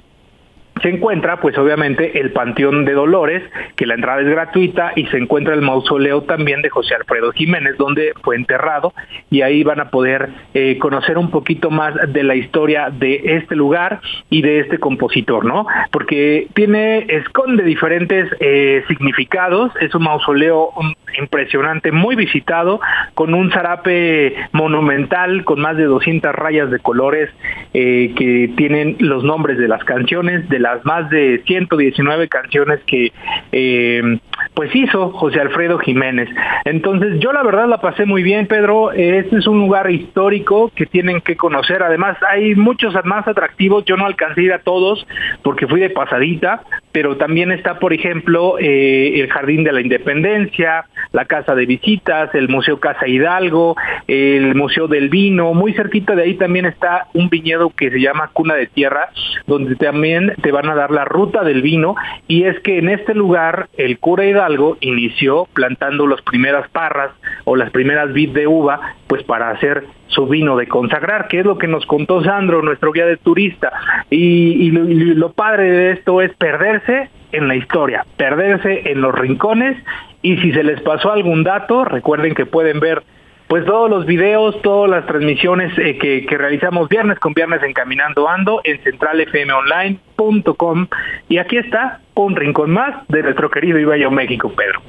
se 0.83 0.89
encuentra 0.89 1.41
pues 1.41 1.57
obviamente 1.59 2.21
el 2.21 2.33
Panteón 2.33 2.85
de 2.85 2.93
Dolores, 2.93 3.43
que 3.77 3.87
la 3.87 3.95
entrada 3.95 4.21
es 4.21 4.29
gratuita 4.29 4.93
y 4.97 5.07
se 5.07 5.19
encuentra 5.19 5.55
el 5.55 5.63
mausoleo 5.63 6.23
también 6.23 6.63
de 6.63 6.71
José 6.71 6.95
Alfredo 6.95 7.33
Jiménez, 7.33 7.77
donde 7.77 8.13
fue 8.23 8.37
enterrado 8.37 8.93
y 9.31 9.43
ahí 9.43 9.63
van 9.63 9.81
a 9.81 9.91
poder 9.91 10.31
eh, 10.55 10.79
conocer 10.79 11.19
un 11.19 11.31
poquito 11.31 11.71
más 11.71 11.95
de 12.13 12.23
la 12.23 12.35
historia 12.35 12.91
de 12.91 13.21
este 13.25 13.57
lugar 13.57 14.01
y 14.29 14.43
de 14.43 14.61
este 14.61 14.79
compositor, 14.79 15.45
¿no? 15.45 15.67
Porque 15.91 16.49
tiene, 16.55 17.07
esconde 17.09 17.63
diferentes 17.65 18.29
eh, 18.41 18.83
significados, 18.89 19.73
es 19.81 19.95
un 19.95 20.05
mausoleo 20.05 20.73
impresionante, 21.19 21.93
muy 21.93 22.17
visitado, 22.17 22.81
con 23.15 23.35
un 23.35 23.51
zarape 23.51 24.35
monumental, 24.53 25.45
con 25.45 25.61
más 25.61 25.77
de 25.77 25.85
200 25.85 26.35
rayas 26.35 26.71
de 26.71 26.79
colores 26.79 27.31
eh, 27.75 28.13
que 28.17 28.53
tienen 28.57 28.97
los 28.99 29.25
nombres 29.25 29.59
de 29.59 29.69
las 29.69 29.85
canciones, 29.85 30.49
de 30.49 30.59
las 30.75 30.85
más 30.85 31.11
de 31.11 31.43
119 31.47 32.29
canciones 32.29 32.81
que 32.87 33.13
eh, 33.53 34.19
pues 34.55 34.75
hizo 34.75 35.11
José 35.11 35.41
Alfredo 35.41 35.79
Jiménez. 35.79 36.29
Entonces 36.65 37.19
yo 37.21 37.33
la 37.33 37.43
verdad 37.43 37.69
la 37.69 37.81
pasé 37.81 38.05
muy 38.05 38.23
bien, 38.23 38.47
Pedro. 38.47 38.93
Este 38.93 39.39
es 39.39 39.47
un 39.47 39.59
lugar 39.59 39.91
histórico 39.91 40.71
que 40.75 40.87
tienen 40.87 41.21
que 41.21 41.37
conocer. 41.37 41.83
Además 41.83 42.17
hay 42.29 42.55
muchos 42.55 42.95
más 43.05 43.27
atractivos. 43.27 43.85
Yo 43.85 43.97
no 43.97 44.07
alcancé 44.07 44.41
a 44.41 44.45
ir 44.45 44.53
a 44.53 44.59
todos 44.61 45.07
porque 45.43 45.67
fui 45.67 45.81
de 45.81 45.91
pasadita, 45.91 46.63
pero 46.93 47.17
también 47.17 47.53
está, 47.53 47.79
por 47.79 47.93
ejemplo, 47.93 48.59
eh, 48.59 49.21
el 49.21 49.31
Jardín 49.31 49.65
de 49.65 49.73
la 49.73 49.81
Independencia, 49.81 50.87
la 51.13 51.25
Casa 51.25 51.55
de 51.55 51.67
Visitas, 51.67 52.35
el 52.35 52.49
Museo 52.49 52.81
Casa 52.81 53.07
Hidalgo, 53.07 53.77
el 54.09 54.55
Museo 54.55 54.89
del 54.89 55.09
Vino. 55.09 55.55
Muy 55.55 55.73
cerquita 55.73 56.15
de 56.15 56.23
ahí 56.23 56.35
también 56.35 56.67
está 56.67 57.07
un 57.15 57.29
viñedo 57.29 57.71
que 57.71 57.91
se 57.91 58.01
llama 58.01 58.31
Cuna 58.33 58.55
de 58.55 58.67
Tierra, 58.67 59.11
donde 59.47 59.77
también 59.77 60.35
te 60.43 60.53
van 60.53 60.69
a 60.69 60.75
dar 60.75 60.91
la 60.91 61.05
ruta 61.05 61.45
del 61.45 61.63
vino. 61.63 61.95
Y 62.27 62.45
es 62.45 62.59
que 62.61 62.79
en 62.79 62.89
este 62.89 63.15
lugar 63.15 63.69
el 63.77 63.99
cura 63.99 64.27
Hidalgo 64.27 64.77
inició 64.81 65.47
plantando 65.53 66.07
las 66.07 66.23
primeras 66.23 66.69
parras 66.71 67.13
o 67.45 67.57
las 67.57 67.71
primeras 67.71 68.13
vid 68.13 68.31
de 68.31 68.47
uva, 68.47 68.95
pues 69.07 69.23
para 69.25 69.51
hacer 69.51 69.85
su 70.11 70.27
vino 70.27 70.57
de 70.57 70.69
consagrar, 70.69 71.29
que 71.29 71.41
es 71.41 71.47
lo 71.47 71.59
que 71.59 71.67
nos 71.67 71.85
contó 71.87 72.23
Sandro, 72.23 72.63
nuestro 72.63 72.93
guía 72.93 73.07
de 73.07 73.17
turista. 73.17 73.73
Y, 74.11 74.71
lo, 74.71 75.33
padre 75.33 75.71
de 75.71 75.93
esto 75.93 76.21
es 76.21 76.35
perderse 76.35 77.09
en 77.33 77.49
la 77.49 77.57
historia, 77.57 78.05
perderse 78.17 78.91
en 78.91 79.01
los 79.01 79.15
rincones 79.15 79.79
y 80.23 80.37
si 80.39 80.53
se 80.53 80.63
les 80.63 80.83
pasó 80.83 81.13
algún 81.13 81.45
dato, 81.45 81.85
recuerden 81.85 82.35
que 82.35 82.45
pueden 82.45 82.81
ver 82.81 83.03
pues 83.49 83.65
todos 83.65 83.89
los 83.91 84.05
videos, 84.07 84.61
todas 84.63 84.91
las 84.91 85.07
transmisiones 85.07 85.73
eh, 85.79 85.99
que, 85.99 86.27
realizamos 86.37 86.89
viernes 86.89 87.19
con 87.19 87.35
viernes 87.35 87.61
en 87.65 87.73
Caminando 87.73 88.29
Ando 88.29 88.61
en 88.63 88.81
centralfmonline.com 88.83 90.87
y 91.29 91.39
aquí 91.39 91.57
está 91.57 92.01
un 92.15 92.37
rincón 92.37 92.71
más 92.71 93.05
de 93.09 93.25
nuestro 93.25 93.51
querido 93.51 93.77
Ibayo 93.79 94.09
México, 94.11 94.53
Pedro. 94.55 94.83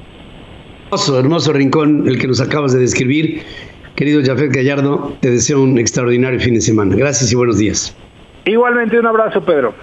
Hermoso, 0.86 1.20
hermoso 1.20 1.54
rincón 1.54 2.04
el 2.08 2.20
que 2.20 2.28
nos 2.28 2.42
acabas 2.42 2.74
de 2.74 2.82
describir 2.82 3.44
Querido 3.96 4.22
Jafet 4.24 4.52
Gallardo, 4.52 5.18
te 5.22 5.30
deseo 5.30 5.62
un 5.62 5.78
extraordinario 5.78 6.40
fin 6.40 6.54
de 6.54 6.62
semana. 6.62 6.96
Gracias 6.96 7.32
y 7.32 7.36
buenos 7.36 7.58
días. 7.58 7.96
Igualmente 8.46 9.00
un 9.00 9.06
abrazo, 9.06 9.42
Pedro. 9.42 9.74